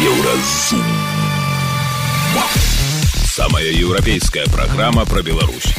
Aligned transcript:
Еўразум. 0.00 0.80
Самая 3.24 3.68
еўрапейская 3.68 4.46
праграма 4.46 5.04
пра 5.04 5.20
Беларусь. 5.20 5.74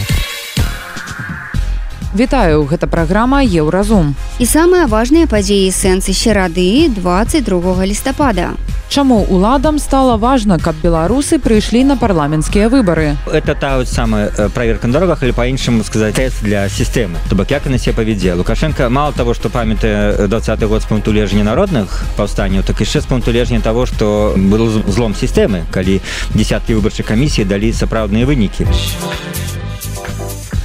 Вітаю, 2.13 2.62
гэта 2.70 2.86
праграма 2.86 3.42
Еўразум. 3.42 4.13
І 4.38 4.46
самыя 4.46 4.86
важныя 4.86 5.26
падзеі 5.26 5.73
сэнсы 5.73 6.13
серады 6.13 6.86
22 6.94 7.81
лістапада. 7.89 8.54
Чаму 8.92 9.26
уладам 9.29 9.79
стало 9.79 10.17
важно, 10.17 10.60
каб 10.60 10.76
беларусы 10.83 11.39
прыйшлі 11.39 11.85
на 11.87 11.96
парламенцкія 11.96 12.67
выборы? 12.67 13.15
Это 13.25 13.56
та 13.56 13.78
вот 13.78 13.87
самая 13.87 14.28
э, 14.37 14.49
проверка 14.49 14.87
на 14.87 14.94
дорогах 14.94 15.24
или 15.24 15.31
по-іншаму 15.31 15.81
сказать 15.85 16.16
тест 16.16 16.44
для 16.44 16.67
системы. 16.67 17.16
То 17.30 17.38
бок 17.38 17.49
як 17.52 17.66
на 17.67 17.77
себе 17.77 17.95
поведзе. 17.95 18.34
Лукашенко 18.34 18.89
мало 18.89 19.13
того, 19.13 19.34
что 19.34 19.49
памятая 19.49 20.27
20 20.27 20.63
год 20.67 20.81
с 20.81 20.85
пункту 20.85 21.13
лежня 21.13 21.45
народных 21.45 22.03
повстаний, 22.17 22.63
так 22.63 22.81
еще 22.81 22.99
с 22.99 23.05
пункту 23.05 23.31
лежня 23.31 23.62
того, 23.62 23.85
что 23.85 24.35
был 24.35 24.83
злом 24.91 25.16
системы, 25.16 25.63
калі 25.71 26.02
десятки 26.35 26.73
выборчых 26.73 27.05
комиссий 27.05 27.45
дали 27.45 27.71
сапраўдныя 27.71 28.25
вынікі. 28.25 28.67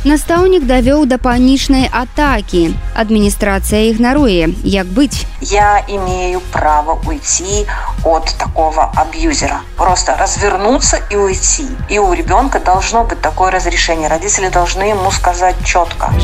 Настаўнік 0.06 0.62
давёў 0.70 1.00
да 1.10 1.16
панічнай 1.18 1.88
атакі. 2.00 2.60
Адміністрацыя 3.02 3.90
ігнаруе, 3.90 4.54
як 4.62 4.86
быць. 4.98 5.26
Я 5.40 5.82
имею 5.88 6.40
право 6.52 7.00
уйти 7.08 7.66
от 8.04 8.30
такого 8.38 8.92
абьюзера. 8.94 9.58
Просто 9.76 10.14
развернуться 10.14 11.02
и 11.10 11.16
уйти. 11.16 11.66
И 11.90 11.98
у 11.98 12.12
ребенка 12.12 12.60
должно 12.60 13.02
быть 13.02 13.20
такое 13.20 13.50
разрешение. 13.50 14.08
Родители 14.08 14.48
должны 14.48 14.84
ему 14.84 15.10
сказать 15.10 15.56
четко. 15.64 16.14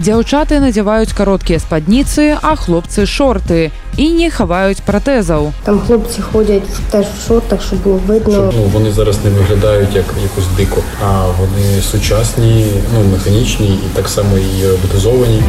Дзяўчаты 0.00 0.64
надзяваюць 0.64 1.12
кароткія 1.12 1.60
спадніцы, 1.60 2.32
а 2.40 2.56
хлопцы 2.56 3.04
шорты 3.04 3.68
і 4.00 4.04
не 4.16 4.30
хаваюць 4.32 4.80
пратэзаў. 4.80 5.52
Там 5.64 5.80
хлопці 5.84 6.22
ходять 6.24 6.64
теж 6.90 7.04
в 7.04 7.26
шортах, 7.26 7.60
щоб 7.62 7.82
було 7.82 8.00
видно. 8.06 8.52
Ну, 8.56 8.62
вони 8.72 8.92
зараз 8.92 9.18
не 9.24 9.30
виглядають 9.30 9.94
як 9.94 10.04
якусь 10.22 10.48
дико, 10.56 10.82
а 11.04 11.26
вони 11.26 11.82
сучасні, 11.82 12.66
ну, 12.94 13.04
механічні 13.12 13.66
і 13.66 13.96
так 13.96 14.08
само 14.08 14.38
і 14.38 14.66
роботизовані. 14.66 15.42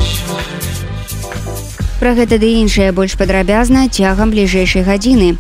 Пра 2.02 2.12
гэта 2.18 2.36
ды 2.42 2.52
іншае 2.60 2.92
больш 2.92 3.16
падрабязна 3.16 3.88
цягам 3.88 4.36
бліжэйшай 4.36 4.84
гадзіны. 4.84 5.38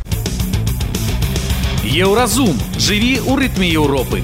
Еўразум. 1.84 2.56
Жыві 2.80 3.20
ў 3.28 3.34
рытме 3.36 3.68
Еўропы. 3.76 4.24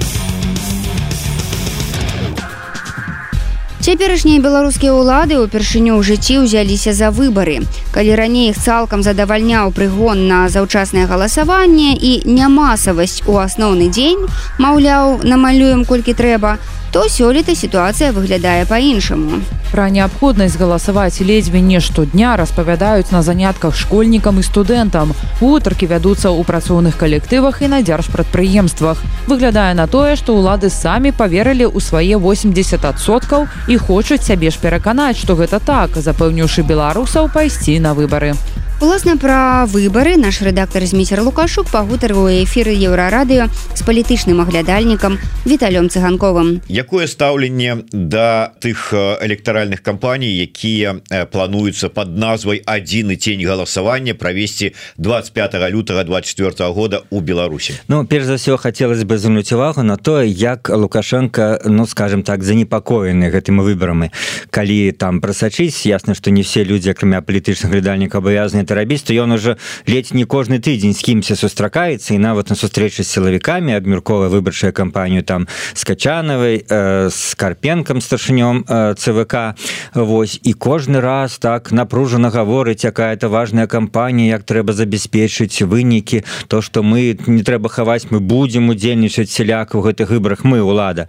Цяперашнія 3.87 4.43
беларускія 4.43 4.91
ўлады 4.91 5.39
ўпершыню 5.39 5.95
ў 5.95 6.03
жыцці 6.03 6.43
ўзяліся 6.43 6.91
за 6.91 7.07
выбары. 7.07 7.63
Калі 7.95 8.19
раней 8.19 8.51
іх 8.51 8.59
цалкам 8.59 8.99
задавальняў 8.99 9.71
прыгон 9.71 10.27
на 10.27 10.39
заўчаснае 10.51 11.07
галасаванне 11.07 11.95
і 11.95 12.11
нямасавасць 12.27 13.23
у 13.31 13.39
асноўны 13.39 13.87
дзень, 13.87 14.27
маўляў, 14.59 15.23
намалюем 15.23 15.87
колькі 15.87 16.19
трэба, 16.19 16.59
то 16.91 17.07
сёлета 17.07 17.55
сітуацыя 17.55 18.11
выглядае 18.11 18.65
па-іншаму. 18.65 19.41
Пра 19.71 19.89
неабходнасць 19.91 20.55
галасаваць 20.55 21.19
ледзьве 21.19 21.59
не 21.61 21.79
штодня 21.83 22.35
распавядаюць 22.39 23.11
на 23.11 23.21
занятках 23.21 23.75
школьнікам 23.75 24.39
і 24.39 24.43
студэнтам. 24.43 25.11
Гутаркі 25.39 25.91
вядуцца 25.91 26.31
ў 26.31 26.47
працоўных 26.47 26.95
калектывах 26.95 27.61
і 27.61 27.71
на 27.75 27.81
дзяржпрадпрыемствах. 27.83 29.03
Выглядае 29.27 29.73
на 29.75 29.87
тое, 29.87 30.15
што 30.15 30.39
ўлады 30.39 30.69
самі 30.71 31.11
паверылі 31.11 31.67
ў 31.67 31.79
свае 31.83 32.15
80соткаў 32.15 33.47
і 33.67 33.75
хочуць 33.77 34.23
сябе 34.23 34.51
ж 34.51 34.57
пераканаць, 34.63 35.19
што 35.19 35.35
гэта 35.35 35.59
так, 35.59 35.99
запэўніўшы 35.99 36.63
беларусаў 36.63 37.27
пайсці 37.33 37.79
на 37.83 37.93
выбары. 37.93 38.33
Уласна 38.77 39.15
пра 39.17 39.65
выбары 39.65 40.19
наш 40.21 40.37
рэдактар 40.45 40.85
зміцер 40.85 41.23
лукашук 41.25 41.65
пагутарвае 41.73 42.43
эфіры 42.45 42.77
еўрарадыё 42.77 43.49
з 43.73 43.81
палітычным 43.81 44.37
аглядальнікам 44.45 45.17
віталём 45.49 45.89
цыганковым 45.89 46.61
якое 46.69 47.09
стаўленне 47.09 47.89
да 47.89 48.53
тых 48.61 48.93
электаральных 48.93 49.81
кампаній 49.81 50.29
якія 50.29 51.01
плануюцца 51.33 51.89
под 51.89 52.21
назвай 52.21 52.61
адзіны 52.61 53.17
тень 53.17 53.41
галасавання 53.41 54.13
правесці 54.13 54.75
25 55.01 55.57
лютага 55.73 56.03
24 56.03 56.69
года 56.69 57.01
у 57.09 57.19
Беларусі 57.19 57.73
Ну 57.87 58.05
перш 58.05 58.25
за 58.25 58.35
все 58.35 58.57
хотелось 58.57 59.01
бы 59.01 59.17
звярнуць 59.17 59.51
увагу 59.53 59.81
на 59.81 59.97
тое 59.97 60.29
як 60.29 60.69
лукашенко 60.69 61.65
ну 61.65 61.87
скажем 61.87 62.21
так 62.21 62.43
занепакоены 62.43 63.33
гэтымі 63.33 63.65
выбарамі. 63.65 64.13
Калі 64.53 64.91
там 64.91 65.17
прасачыць 65.17 65.89
ясна 65.89 66.13
что 66.13 66.29
не 66.29 66.43
все 66.43 66.63
людзі 66.63 66.93
акрамя 66.93 67.25
палітычных 67.25 67.73
глядальнікаў 67.73 68.21
абавязаны 68.21 68.66
гэта 68.67 68.75
рабіць 68.75 69.03
то 69.07 69.13
ён 69.13 69.31
уже 69.31 69.55
ледзь 69.87 70.11
не 70.11 70.25
кожны 70.25 70.59
тыдзень 70.59 70.93
з 70.93 70.99
кімся 70.99 71.35
сустракаецца 71.39 72.13
і 72.13 72.19
нават 72.19 72.49
на 72.51 72.55
сустрэчы 72.59 73.03
з 73.03 73.07
сілавікамі 73.07 73.71
абмярковая 73.71 74.27
выбарчая 74.27 74.71
кампанію 74.75 75.23
там 75.23 75.47
с 75.73 75.87
качанавай 75.87 76.65
э, 76.67 77.07
с 77.07 77.35
карпенкам 77.35 78.01
старшынём 78.01 78.65
э, 78.67 78.95
цвк 78.99 79.55
Вось 79.93 80.39
і 80.43 80.53
кожны 80.53 80.99
раз 80.99 81.37
так 81.37 81.71
напружана 81.71 82.29
гаворыць 82.29 82.83
якая-то 82.83 83.29
важная 83.29 83.67
кампанія 83.67 84.35
як 84.35 84.43
трэба 84.43 84.73
забяспечыць 84.73 85.63
вынікі 85.63 86.23
то 86.47 86.61
что 86.61 86.83
мы 86.83 87.15
не 87.27 87.43
трэба 87.43 87.69
хаваць 87.69 88.11
мы 88.11 88.19
будзем 88.19 88.69
удзельнічаць 88.69 89.31
сяляк 89.31 89.75
у 89.75 89.81
гэтых 89.81 90.09
выборах 90.09 90.43
мы 90.43 90.61
улада. 90.61 91.07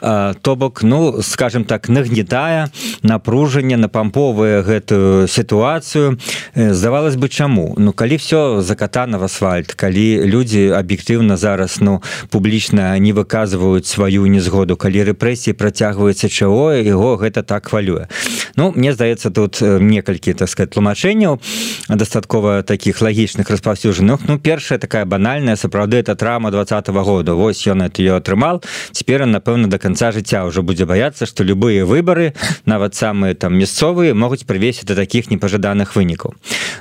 Э, 0.00 0.34
то 0.42 0.54
бок 0.56 0.82
ну 0.82 1.22
скажем 1.22 1.64
так 1.64 1.88
нагнетая 1.88 2.70
напружанне 3.02 3.76
напамповая 3.76 4.62
гэтую 4.62 5.26
сітуацыю 5.26 6.20
здавалось 6.54 6.99
здавалось 7.00 7.16
бы 7.16 7.28
чаму 7.28 7.74
ну 7.78 7.92
калі 7.92 8.16
все 8.16 8.60
закатана 8.60 9.16
в 9.18 9.24
асфальт 9.24 9.72
калі 9.72 10.20
люди 10.28 10.68
аб'ектыўна 10.68 11.40
зараз 11.40 11.80
ну 11.80 12.02
публічна 12.28 12.92
не 12.98 13.16
выказваюць 13.16 13.88
сваю 13.88 14.26
незгоду 14.28 14.76
калі 14.76 15.08
рэпрэсіі 15.08 15.56
працягваецца 15.56 16.28
чаго 16.28 16.76
его 16.76 17.16
гэта 17.16 17.42
так 17.42 17.72
хвалюе. 17.72 18.08
Ну 18.56 18.72
мне 18.76 18.92
здаецца 18.92 19.30
тут 19.30 19.62
некалькі 19.62 20.34
так 20.34 20.52
сказать 20.52 20.76
тлумачэнняў 20.76 21.40
дастаткова 21.88 22.62
таких 22.62 23.00
лагічных 23.00 23.48
распаўсюджаных. 23.48 24.20
Ну 24.28 24.38
першая 24.38 24.78
такая 24.78 25.06
банальная 25.06 25.56
сапраўды 25.56 25.96
это 25.96 26.16
трама 26.16 26.50
двадцатого 26.50 27.02
года. 27.02 27.32
Вось 27.32 27.66
ён 27.66 27.80
это 27.80 28.02
ее 28.02 28.16
атрымал. 28.16 28.62
Цяпер 28.92 29.24
напэўна 29.24 29.70
до 29.70 29.78
конца 29.78 30.12
жыцця 30.12 30.44
уже 30.44 30.60
будзе 30.60 30.84
баяцца 30.84 31.24
что 31.24 31.44
любые 31.44 31.86
выборы 31.86 32.34
нават 32.66 32.94
самые 32.94 33.32
там 33.34 33.56
мясцовыя 33.56 34.12
могуць 34.12 34.44
прывесці 34.44 34.84
до 34.84 34.94
таких 34.94 35.30
непажаданых 35.30 35.96
вынікаў 35.96 36.34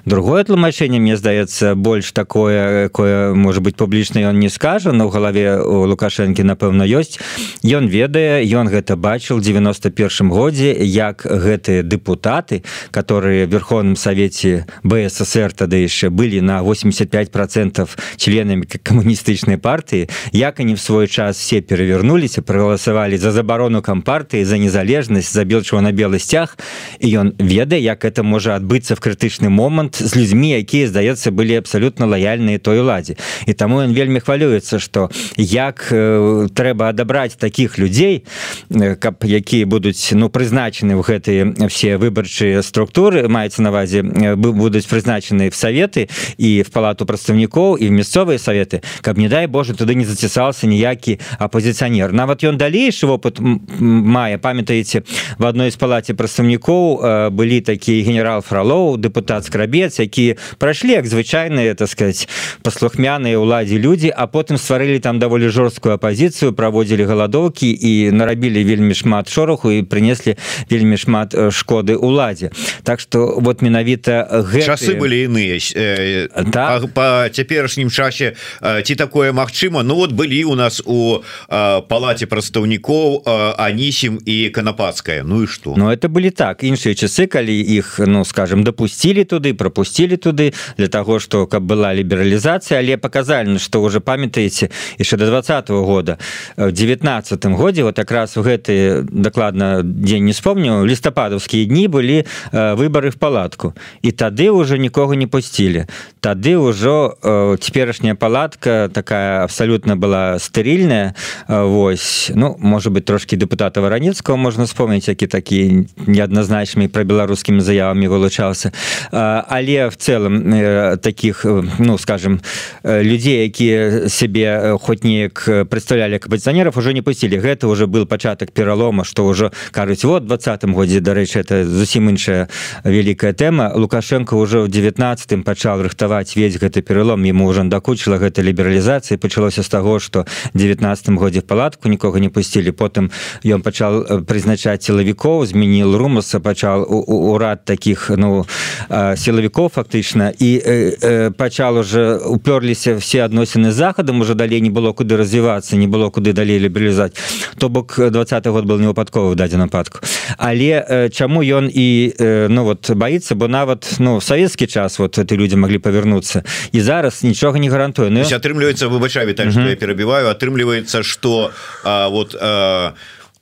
другое 0.09 0.43
тлумачэнне 0.43 0.99
мне 0.99 1.15
здаецца 1.15 1.75
больш 1.75 2.11
такое 2.11 2.89
кое 2.89 3.33
может 3.33 3.61
быть 3.61 3.77
публічна 3.77 4.25
ён 4.33 4.39
не 4.41 4.49
скажа 4.49 4.91
но 4.91 5.05
ў 5.05 5.13
галаве 5.13 5.61
у 5.61 5.85
лукашэнкі 5.85 6.41
напэўна 6.41 6.83
ёсць. 6.89 7.21
Ён 7.61 7.85
ведае 7.85 8.41
ён 8.49 8.67
гэта 8.73 8.97
бачыў 8.97 9.37
91 9.37 10.33
годзе 10.33 10.73
як 10.81 11.21
гэтыя 11.21 11.85
депутаты 11.85 12.65
которые 12.89 13.45
верховным 13.45 13.95
савеце 13.95 14.65
бСр 14.81 15.53
тады 15.53 15.85
яшчэ 15.85 16.09
былі 16.09 16.41
на 16.41 16.65
85 16.65 17.29
процентов 17.29 17.93
членамі 18.17 18.65
камуністычнай 18.65 19.61
партыі 19.61 20.09
як 20.33 20.59
они 20.59 20.73
в 20.73 20.81
свой 20.81 21.07
час 21.07 21.37
все 21.37 21.61
перавернуліся 21.61 22.41
прогаласавалі 22.41 23.17
за 23.21 23.31
забарону 23.31 23.85
кампартыі 23.85 24.41
за 24.41 24.57
незалежнасць 24.57 25.29
забіл 25.29 25.61
чего 25.61 25.81
на 25.85 25.93
белы 25.93 26.17
сцяг 26.17 26.57
і 26.97 27.13
ён 27.13 27.37
ведае 27.37 27.77
як 27.77 28.05
это 28.05 28.23
можа 28.23 28.57
адбыцца 28.57 28.97
в 28.97 28.99
крытычны 29.05 29.53
момант 29.53 29.98
з 29.99 30.15
людзьмі 30.15 30.55
якія 30.57 30.87
здаецца 30.87 31.31
былі 31.31 31.59
абсалютна 31.59 32.05
лаяльныя 32.05 32.59
той 32.59 32.79
уладзе 32.79 33.15
і 33.45 33.53
таму 33.53 33.81
ён 33.83 33.93
вельмі 33.93 34.19
хвалюецца 34.19 34.79
что 34.79 35.09
як 35.37 35.87
э, 35.91 36.47
трэба 36.53 36.89
адабраць 36.89 37.35
таких 37.35 37.77
людзей 37.77 38.23
э, 38.69 38.95
каб 38.95 39.23
якія 39.23 39.65
будуць 39.65 40.11
ну 40.13 40.29
прызначаны 40.29 40.95
в 40.95 41.01
гэтые 41.01 41.67
все 41.67 41.97
выбарчыя 41.97 42.61
структуры 42.61 43.27
маецца 43.27 43.61
навазе 43.61 43.99
э, 43.99 44.35
будуць 44.35 44.87
прызначаны 44.87 45.49
в 45.49 45.55
советы 45.55 46.09
і 46.37 46.63
в 46.63 46.69
палату 46.71 47.05
прадстаўнікоў 47.05 47.77
і 47.77 47.87
в 47.87 47.91
мясцовыя 47.91 48.39
советы 48.39 48.81
каб 49.01 49.17
не 49.17 49.29
дай 49.29 49.47
Боже 49.47 49.73
туды 49.73 49.95
не 49.95 50.05
зацісался 50.05 50.67
ніякі 50.67 51.19
апозіцыянер. 51.39 52.13
Нават 52.13 52.43
ён 52.43 52.57
далейшы 52.61 53.09
опыт 53.09 53.39
мае. 53.41 54.37
Памятаеце 54.37 55.03
в 55.37 55.45
адной 55.45 55.71
з 55.73 55.77
палаце 55.81 56.13
прадстаўнікоў 56.13 56.83
э, 57.01 57.29
былі 57.33 57.61
такі 57.61 58.01
генерал 58.05 58.45
фролоў 58.45 58.97
депутат 59.01 59.45
скрабец 59.45 59.88
хлопец 59.89 59.99
які 59.99 60.35
прайшлі 60.57 60.91
як 60.91 61.05
звычайныя 61.05 61.73
так 61.75 61.89
сказать 61.89 62.27
паслухмяныя 62.61 63.37
ўладзе 63.39 63.77
людзі 63.77 64.13
а 64.15 64.27
потым 64.27 64.57
стварылі 64.57 64.99
там 64.99 65.19
даволі 65.19 65.49
жорсткую 65.49 65.93
апозіцыю 65.95 66.53
праводзілі 66.53 67.03
галадоўкі 67.05 67.69
і 67.69 68.11
нарабілі 68.11 68.63
вельмі 68.63 68.93
шмат 68.93 69.29
шороху 69.29 69.71
і 69.71 69.83
прынеслі 69.83 70.37
вельмі 70.69 70.97
шмат 70.97 71.33
шкоды 71.51 71.95
уладзе 71.95 72.51
так 72.83 72.99
что 72.99 73.39
вот 73.39 73.61
менавіта 73.61 74.45
гэты... 74.45 74.65
часы 74.65 74.93
былі 74.95 75.25
іныя 75.25 75.57
э, 75.57 76.51
так? 76.51 76.93
по 76.93 77.29
цяперашнім 77.31 77.89
часе 77.89 78.35
ці 78.61 78.95
такое 78.95 79.31
Мачыма 79.33 79.83
Ну 79.83 79.95
вот 79.95 80.11
былі 80.11 80.43
у 80.43 80.55
нас 80.55 80.81
у 80.85 81.21
э, 81.49 81.81
палаце 81.87 82.25
прадстаўнікоў 82.27 83.23
э, 83.25 83.53
анісім 83.57 84.19
і 84.25 84.49
канапацкая. 84.49 85.23
Ну 85.23 85.43
і 85.43 85.47
что 85.47 85.73
Ну 85.77 85.89
это 85.89 86.09
былі 86.09 86.29
так. 86.29 86.63
Іншыя 86.63 86.95
часы 86.95 87.27
калі 87.27 87.55
іх 87.55 87.99
ну 88.05 88.25
скажем 88.25 88.63
допусцілі 88.63 89.23
туды 89.23 89.53
про 89.53 89.69
пропусцілі 89.79 90.17
туды 90.17 90.53
для 90.77 90.87
того 90.87 91.19
что 91.19 91.47
каб 91.47 91.63
была 91.63 91.93
лібералізацыя 91.95 92.79
але 92.79 92.97
паказальна 92.97 93.59
что 93.59 93.81
уже 93.81 93.99
памятаеце 93.99 94.69
яшчэ 94.99 95.17
до 95.17 95.25
двадцатого 95.27 95.85
года. 95.85 96.17
В 96.57 96.71
девятнадцатым 96.71 97.55
годзе 97.55 97.83
вот 97.83 97.97
якраз 97.97 98.35
у 98.37 98.41
гэты 98.41 99.03
дакладна 99.03 99.81
дзень 99.83 100.25
не 100.25 100.31
вспомню 100.31 100.85
лістападаўскія 100.85 101.65
дні 101.65 101.87
былі 101.87 102.25
выборы 102.51 103.09
в 103.09 103.15
палатку. 103.15 103.73
І 104.01 104.11
тады 104.11 104.51
уже 104.51 104.77
нікога 104.77 105.15
не 105.15 105.27
пусцілі. 105.27 105.87
Тады 106.19 106.59
ўжо 106.59 107.15
цяперашняя 107.61 108.15
палатка 108.15 108.89
такая 108.91 109.43
абсолютно 109.43 109.95
была 109.95 110.39
стэрильная 110.39 111.15
Вось 111.47 112.31
ну 112.35 112.57
может 112.59 112.91
быть 112.91 113.05
трошки 113.05 113.35
депутата 113.35 113.81
варанецкого 113.81 114.37
можна 114.37 114.63
вспомнить 114.65 115.07
які 115.07 115.27
такі 115.27 115.87
неадназначнымі 116.07 116.87
про 116.87 117.03
беларускімі 117.03 117.61
заявамі 117.61 118.07
вылучаўся. 118.07 118.71
Але 119.11 119.68
в 119.77 119.95
целом 119.95 120.97
таких 120.97 121.45
ну 121.79 121.97
скажем 121.97 122.41
людзей 122.83 123.43
якія 123.43 124.09
сябе 124.09 124.77
хоть 124.81 125.03
неяк 125.03 125.67
представлялі 125.69 126.19
капазіцыянеров 126.19 126.77
уже 126.77 126.93
не 126.93 127.01
пусцілі 127.01 127.39
гэта 127.39 127.67
уже 127.67 127.85
был 127.85 128.05
пачатак 128.05 128.51
пералома 128.51 129.03
что 129.03 129.27
ўжо 129.27 129.51
кажуць 129.71 130.03
вот 130.03 130.25
двадцатым 130.25 130.73
годзе 130.73 130.99
дарэчы 130.99 131.39
это 131.39 131.65
зусім 131.65 132.09
іншая 132.09 132.47
вялікая 132.83 133.33
тэма 133.33 133.71
лукашенко 133.75 134.35
уже 134.35 134.61
в 134.61 134.67
19 134.67 135.43
пачал 135.43 135.81
рыхтаваць 135.83 136.35
весь 136.35 136.57
гэты 136.57 136.81
пералом 136.81 137.23
ему 137.23 137.45
уже 137.45 137.63
дакучыла 137.63 138.17
гэта 138.17 138.41
лібералізацыі 138.41 139.17
пачалося 139.17 139.63
з 139.63 139.69
таго 139.69 139.99
что 139.99 140.25
19 140.53 141.09
годзе 141.09 141.39
в 141.39 141.43
палатку 141.43 141.89
нікога 141.89 142.19
не 142.19 142.29
пусцілі 142.29 142.71
потым 142.71 143.11
ён 143.43 143.61
пачал 143.61 144.23
прызначаць 144.25 144.83
сілавікоў 144.83 145.45
змяніл 145.45 145.97
румаса 145.97 146.39
пачал 146.39 146.85
урад 146.87 147.65
таких 147.65 148.09
ну 148.15 148.45
сілавікоў 148.89 149.48
фактычна 149.53 150.33
і 150.39 151.31
пачал 151.37 151.77
уже 151.77 152.17
уперліся 152.17 152.95
все 152.95 153.25
адносіны 153.25 153.71
захадам 153.71 154.21
уже 154.21 154.33
далей 154.33 154.61
не 154.61 154.69
было 154.69 154.93
куды 154.93 155.17
развівацца 155.17 155.75
не 155.77 155.87
было 155.87 156.09
куды 156.09 156.33
далей 156.33 156.59
лібералізаць 156.59 157.13
то 157.57 157.69
бок 157.69 157.99
двадцать 158.11 158.47
год 158.47 158.65
был 158.65 158.79
невыпадковы 158.79 159.35
дадзен 159.35 159.59
нападку 159.59 159.99
але 160.37 161.09
чаму 161.13 161.41
ён 161.43 161.69
і 161.73 162.13
ну 162.49 162.63
вот 162.63 162.89
боится 162.91 163.35
бо 163.35 163.47
нават 163.47 163.95
ну 163.99 164.21
савецкі 164.21 164.67
час 164.67 164.99
вот 164.99 165.17
ты 165.17 165.35
люди 165.35 165.55
могли 165.55 165.79
павярнуцца 165.79 166.43
і 166.71 166.81
зараз 166.81 167.23
нічога 167.23 167.59
не 167.59 167.69
гарантуе 167.69 168.09
ну 168.09 168.21
атрымліваецца 168.21 168.87
выбачаві 168.87 169.33
так 169.33 169.53
я 169.53 169.75
перабіваю 169.75 170.29
атрымліваецца 170.29 171.03
что 171.03 171.51
вот 171.83 172.35
а, 172.39 172.93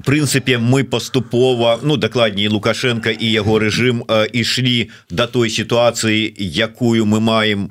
прынцыпе 0.05 0.57
мы 0.57 0.83
паступова 0.83 1.79
ну 1.83 1.97
дакладней 1.97 2.47
лукашенко 2.47 3.09
і 3.09 3.25
яго 3.25 3.57
рэжым 3.59 4.03
ішлі 4.33 4.89
до 5.09 5.27
той 5.27 5.49
сітуацыі 5.49 6.33
якую 6.38 7.05
мы 7.05 7.19
маем 7.19 7.69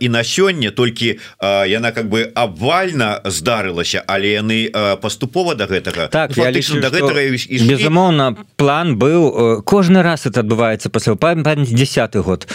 і 0.00 0.08
на 0.08 0.22
сёння 0.22 0.70
толькі 0.70 1.18
яна 1.66 1.90
как 1.90 2.08
бы 2.08 2.30
абвальна 2.34 3.20
здарылася 3.24 4.02
але 4.06 4.38
яны 4.38 4.70
паступова 5.02 5.54
до 5.54 5.66
гэтага. 5.66 6.08
Так 6.08 6.36
ну, 6.36 6.50
лічу, 6.50 6.80
до 6.80 6.90
гэтага 6.90 7.26
безумоўна 7.66 8.36
план 8.56 8.94
быў 8.98 9.62
кожны 9.66 10.02
раз 10.02 10.26
это 10.26 10.40
адбываецца 10.40 10.90
пасля 10.90 11.16
десят 11.56 12.16
год 12.16 12.46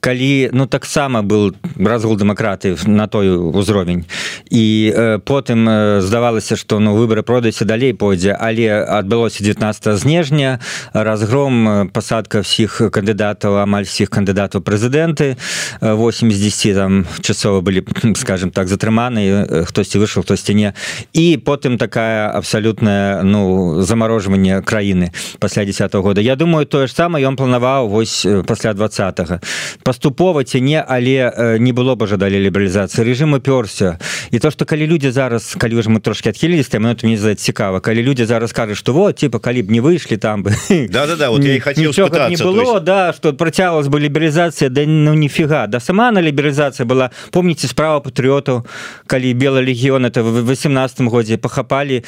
калі 0.00 0.50
ну 0.52 0.66
таксама 0.66 1.22
был 1.22 1.54
разгул 1.78 2.16
дэмакраты 2.16 2.76
на 2.86 3.06
той 3.08 3.34
узровень. 3.36 4.06
І 4.50 4.94
потым 5.24 6.00
здавалася 6.00 6.56
что 6.56 6.78
ну 6.78 6.94
выборы 6.94 7.22
продайся 7.22 7.64
далей 7.64 7.92
пойдзе 7.92 8.36
але 8.38 8.70
адбылося 8.70 9.42
19 9.42 10.00
снежня 10.00 10.60
разгром 10.92 11.90
пасадка 11.92 12.40
всіх 12.40 12.82
кандыдатаў 12.92 13.58
амаль 13.62 13.84
всіх 13.84 14.10
кандыдатаў 14.10 14.62
прэзідэнты 14.62 15.36
80 15.80 16.67
там 16.74 17.06
часова 17.20 17.60
былі 17.60 17.82
скажем 18.16 18.50
так 18.50 18.68
затрыманы 18.68 19.64
хтосьці 19.64 19.98
выйшаў 19.98 20.22
хтосьці 20.22 20.54
не. 20.54 20.72
І 21.12 21.36
потым 21.36 21.78
такая 21.78 22.30
абсалютная 22.30 23.22
ну 23.22 23.82
замарожванне 23.82 24.62
краіны 24.62 25.10
пасля 25.38 25.64
10 25.64 25.94
-го 25.94 26.02
года. 26.02 26.20
Я 26.20 26.36
думаю 26.36 26.66
тое 26.66 26.86
ж 26.86 26.94
самае 26.94 27.24
ён 27.26 27.36
планаваў 27.36 27.88
вось 27.88 28.26
пасля 28.46 28.72
два 28.74 28.88
паступова 29.82 30.44
ці 30.44 30.60
не 30.60 30.84
але 30.88 31.58
не 31.58 31.72
было 31.72 31.94
бы 31.94 32.06
жадалі 32.06 32.38
лібералізацыі 32.40 33.04
рэжым 33.04 33.36
упёрся 33.36 33.98
і 34.30 34.38
то 34.38 34.50
что 34.50 34.64
калі 34.64 34.86
людзі 34.86 35.10
зараз 35.10 35.54
калі 35.58 35.82
ж 35.82 35.88
мы 35.88 36.00
трошки 36.00 36.28
адхіліліся 36.28 36.78
мне 36.78 36.96
мне 37.02 37.16
за 37.16 37.34
цікава 37.34 37.80
калі 37.80 38.02
людзі 38.02 38.24
зараз 38.24 38.50
скажут 38.50 38.76
что 38.76 38.92
вот 38.92 39.16
типа 39.16 39.38
калі 39.38 39.62
б 39.62 39.70
не 39.70 39.80
выйшлі 39.80 40.16
там 40.16 40.42
бы 40.42 40.52
да 40.88 41.06
да 41.06 41.16
да 41.16 41.30
вот 41.30 41.44
я 41.44 41.60
хотел 41.60 41.92
не 42.30 42.36
было 42.36 42.74
есть... 42.74 42.84
да 42.84 43.12
что 43.12 43.32
процялась 43.32 43.86
бы 43.86 44.00
лібералізацыя 44.00 44.70
да 44.70 44.84
ну 44.86 45.14
нифига. 45.14 45.66
Да 45.66 45.80
сама 45.80 46.10
на 46.10 46.22
лібералізацыя 46.22 46.57
была. 46.84 47.10
Помните 47.30 47.68
справа 47.68 48.00
патрыотаў 48.00 48.66
калі 49.06 49.32
белый 49.34 49.64
легіон 49.64 50.06
это 50.06 50.22
в 50.22 50.42
18 50.44 51.00
годзе 51.00 51.38
пахапалі 51.38 52.04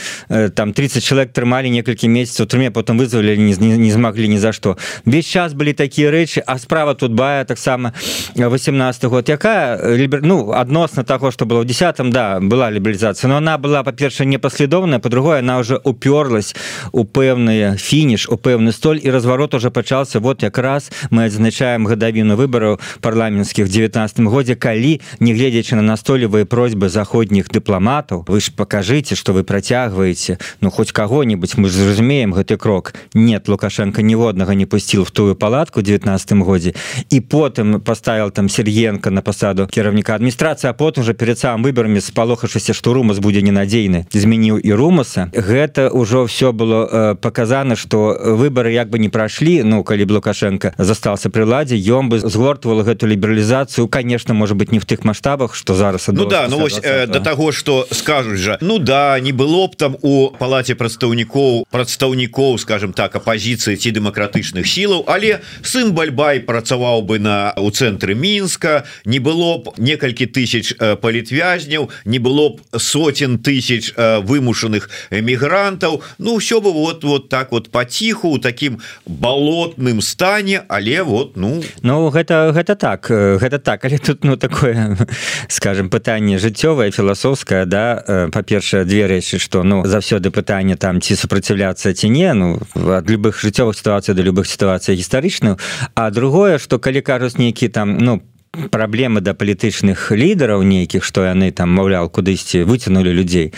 там 0.54 0.72
30 0.72 1.04
человек 1.04 1.32
трымалі 1.32 1.70
некалькі 1.70 2.08
месяцаў 2.08 2.46
турме 2.46 2.70
потом 2.70 2.98
вызвали 2.98 3.36
не, 3.36 3.54
не, 3.54 3.78
не 3.78 3.90
змаглі 3.92 4.28
ни 4.28 4.38
за 4.38 4.52
что 4.52 4.76
весь 5.04 5.26
час 5.26 5.54
былі 5.54 5.72
такія 5.72 6.10
рэчы 6.10 6.42
а 6.46 6.58
справа 6.58 6.94
тут 6.94 7.12
бая 7.12 7.44
таксама 7.44 7.92
18 8.34 9.04
год. 9.04 9.28
Якая 9.28 9.96
лібер... 9.96 10.20
ну 10.22 10.52
адносна 10.52 11.04
того 11.04 11.30
что 11.30 11.46
было 11.46 11.60
в 11.60 11.64
десятым 11.64 12.10
да 12.10 12.40
была 12.40 12.70
лібералізацыя 12.70 13.28
но 13.28 13.36
она 13.36 13.58
была 13.58 13.82
па-перша 13.82 14.24
непаследоўная 14.24 14.98
по-другое 14.98 15.38
она 15.38 15.58
уже 15.58 15.80
уперлась 15.84 16.54
у 16.92 17.04
пэўныя 17.04 17.76
фініш 17.76 18.28
у 18.28 18.34
пэўны 18.34 18.72
столь 18.72 19.00
і 19.02 19.10
разварот 19.10 19.54
уже 19.54 19.70
пачаўся 19.70 20.20
вот 20.20 20.42
якраз 20.42 20.90
мы 21.10 21.24
адзначаем 21.24 21.86
гадавіну 21.86 22.36
выбараў 22.36 22.80
парламенцкіх 23.00 23.68
19 23.68 24.20
годзе 24.20 24.39
калі 24.44 25.00
негледзячы 25.20 25.76
на 25.76 25.82
настойлівыя 25.82 26.44
просьбы 26.44 26.88
заходніх 26.88 27.48
дыпламатаў 27.48 28.24
вы 28.28 28.40
ж 28.40 28.52
покажыце 28.52 29.16
что 29.16 29.32
вы 29.32 29.44
працягваеце. 29.44 30.38
Ну 30.60 30.70
хоть 30.70 30.92
кого-нибудь 30.92 31.56
мы 31.56 31.68
зразумеем 31.68 32.32
гэты 32.32 32.56
крок. 32.56 32.94
Нет 33.14 33.48
лукашенко 33.48 34.02
ніводнага 34.02 34.54
не 34.54 34.66
пусціл 34.66 35.04
в 35.04 35.10
тую 35.10 35.34
палатку 35.34 35.82
19 35.82 36.32
годзе. 36.32 36.74
І 37.10 37.20
потым 37.20 37.80
поставил 37.80 38.30
там 38.30 38.48
сергенко 38.48 39.10
на 39.10 39.22
пасаду 39.22 39.66
кіраўніка 39.66 40.14
адміністрацыі 40.14 40.70
а 40.70 40.72
потым 40.72 41.02
уже 41.02 41.14
перед 41.14 41.38
самым 41.38 41.64
выбарамі 41.64 42.00
спалохавшыся 42.00 42.72
што 42.74 42.94
румас 42.94 43.18
будзе 43.18 43.42
ненадзейны. 43.42 44.06
Змяніў 44.12 44.58
і 44.58 44.72
румаса. 44.72 45.30
Гэта 45.34 45.90
ўжо 45.92 46.26
все 46.26 46.52
было 46.52 46.88
э, 46.90 47.14
показано 47.14 47.76
что 47.76 48.16
выборы 48.36 48.72
як 48.72 48.90
бы 48.90 48.98
не 48.98 49.08
прошли 49.08 49.62
ну 49.62 49.84
калі 49.84 50.04
б 50.04 50.12
лукашенко 50.12 50.74
застался 50.78 51.30
при 51.30 51.42
ладзе 51.42 51.76
ён 51.76 52.08
бы 52.08 52.18
згортвала 52.18 52.82
гэту 52.82 53.06
лібералізацыю 53.06 53.88
конечно 53.88 54.29
может 54.34 54.56
быть 54.56 54.72
не 54.72 54.78
в 54.78 54.84
тых 54.84 55.04
масштабах 55.04 55.54
что 55.54 55.74
зараз 55.74 56.08
ну 56.08 56.26
да 56.26 56.46
ну 56.48 56.58
вось 56.58 56.80
э, 56.82 57.06
до 57.06 57.20
того 57.20 57.52
что 57.52 57.86
скажут 57.90 58.38
же 58.38 58.58
ну 58.60 58.78
да 58.78 59.18
не 59.20 59.32
было 59.32 59.66
б 59.66 59.76
там 59.76 59.96
у 60.02 60.30
палате 60.30 60.74
прадстаўнікоў 60.74 61.66
прадстаўнікоў 61.70 62.58
скажем 62.58 62.92
так 62.92 63.16
оппозиции 63.16 63.76
ці 63.76 63.90
дэмакратычных 63.90 64.66
сілаў 64.66 65.04
але 65.06 65.40
сын 65.62 65.92
бальбай 65.92 66.40
працаваў 66.40 67.02
бы 67.02 67.18
на 67.18 67.52
у 67.56 67.70
цэнтры 67.70 68.14
мінска 68.14 68.84
не 69.04 69.18
было 69.18 69.58
б 69.58 69.72
некалькі 69.78 70.26
тысяч 70.26 70.74
э, 70.78 70.96
палітвязняў 70.96 71.90
не 72.04 72.18
было 72.18 72.50
б 72.50 72.78
сотен 72.78 73.38
тысяч 73.38 73.92
э, 73.96 74.20
вымушаных 74.20 74.90
эмігрантаў. 75.10 76.02
Ну 76.18 76.38
все 76.38 76.60
бы 76.60 76.72
вот 76.72 77.04
вот 77.04 77.28
так 77.28 77.52
вот 77.52 77.70
паціху 77.70 78.28
у 78.28 78.38
таким 78.38 78.80
балотным 79.06 80.00
стане 80.00 80.62
але 80.68 81.02
вот 81.02 81.36
ну. 81.36 81.62
Ну 81.82 82.10
гэта 82.10 82.52
гэта 82.52 82.76
так 82.76 83.10
гэта 83.10 83.58
так 83.58 83.84
але 83.84 83.98
тут 83.98 84.19
ну 84.22 84.36
такое 84.36 84.96
скажем 85.48 85.90
пытанне 85.90 86.38
жыццёвае 86.38 86.90
філасофскае 86.90 87.66
да 87.66 88.28
па-першае 88.32 88.84
две 88.84 89.06
рэчы 89.06 89.38
что 89.38 89.62
ну 89.62 89.84
заўсёды 89.84 90.30
пытанне 90.30 90.76
там 90.76 91.00
ці 91.00 91.16
супраціўляцца 91.16 91.92
ці 91.94 92.08
не 92.08 92.32
ну 92.34 92.60
ад 92.74 93.10
любых 93.10 93.40
жыццёвых 93.40 93.76
сітуацый 93.76 94.14
да 94.14 94.22
любых 94.22 94.46
сітуацый 94.46 94.96
гістарычных 94.96 95.58
а 95.94 96.10
другое 96.10 96.58
что 96.58 96.78
калі 96.78 97.00
кажуць 97.00 97.38
нейкі 97.38 97.68
там 97.68 97.98
ну 97.98 98.18
по 98.18 98.29
праблемы 98.70 99.20
да 99.20 99.30
палітычных 99.34 100.10
лідараў 100.10 100.62
нейкіх 100.66 101.04
што 101.06 101.22
яны 101.22 101.50
там 101.54 101.70
маўляў 101.70 102.10
кудысьці 102.10 102.66
выцянули 102.66 103.10
людзей 103.14 103.54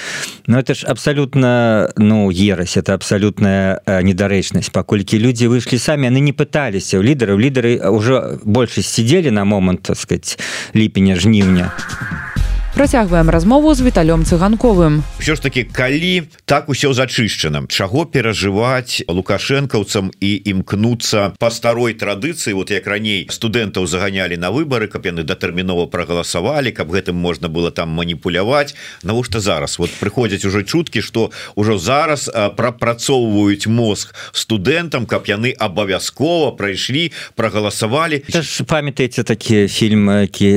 но 0.47 0.59
это 0.59 0.75
ж 0.75 0.85
абсалютна 0.85 1.89
ну 1.97 2.31
ерась 2.31 2.77
это 2.77 2.93
абсалютная 2.93 3.81
недарэчнасць 3.87 4.69
паколькі 4.69 5.17
людзі 5.19 5.49
выйшлі 5.49 5.79
самі 5.79 6.13
яны 6.13 6.21
не 6.21 6.37
пыталіся 6.37 7.01
ў 7.01 7.09
лідараў 7.09 7.41
лідары 7.41 7.81
ўжо 7.89 8.37
большасць 8.45 8.93
сидзелі 8.93 9.33
на 9.33 9.45
момант 9.45 9.83
так 9.89 9.97
сказать 9.97 10.37
ліпеня 10.75 11.17
жніўня 11.17 11.73
а 11.73 12.32
працягваем 12.75 13.31
размову 13.31 13.75
з 13.75 13.83
віталём 13.83 14.25
цыганковым. 14.25 15.03
Все 15.19 15.35
ж 15.35 15.43
таки 15.43 15.65
калі 15.65 16.23
так 16.45 16.69
усё 16.69 16.93
зачышчана 16.93 17.67
чаго 17.69 18.05
перажываць 18.05 19.05
лукашэнкаўцам 19.09 20.11
і 20.21 20.31
імкнуцца 20.51 21.37
по 21.39 21.51
старой 21.51 21.95
традыцыі 21.95 22.55
вот 22.55 22.71
як 22.71 22.87
раней 22.87 23.29
студэнтаў 23.31 23.87
заганялі 23.87 24.37
на 24.37 24.51
выборы 24.51 24.89
каб 24.89 25.07
яны 25.07 25.23
датэрмінова 25.23 25.87
прагаласавалі 25.87 26.73
каб 26.73 26.91
гэтым 26.91 27.17
можна 27.17 27.49
было 27.49 27.71
там 27.71 27.91
маніпуляваць. 27.91 28.75
Навошта 29.03 29.41
зараз? 29.41 29.79
Вот 29.79 29.91
прыходзяць 30.01 30.45
уже 30.45 30.65
чуткі 30.65 31.03
что 31.03 31.31
ўжо 31.57 31.79
зараз 31.79 32.31
прапрацоўваюць 32.57 33.67
мозг 33.67 34.15
студэнтам 34.33 35.07
каб 35.07 35.29
яны 35.29 35.53
абавязкова 35.53 36.57
прайшлі 36.57 37.13
прагаласавалі. 37.37 38.25
Памятаеце 38.67 39.23
такі 39.25 39.69
фільм 39.69 40.09
які 40.25 40.51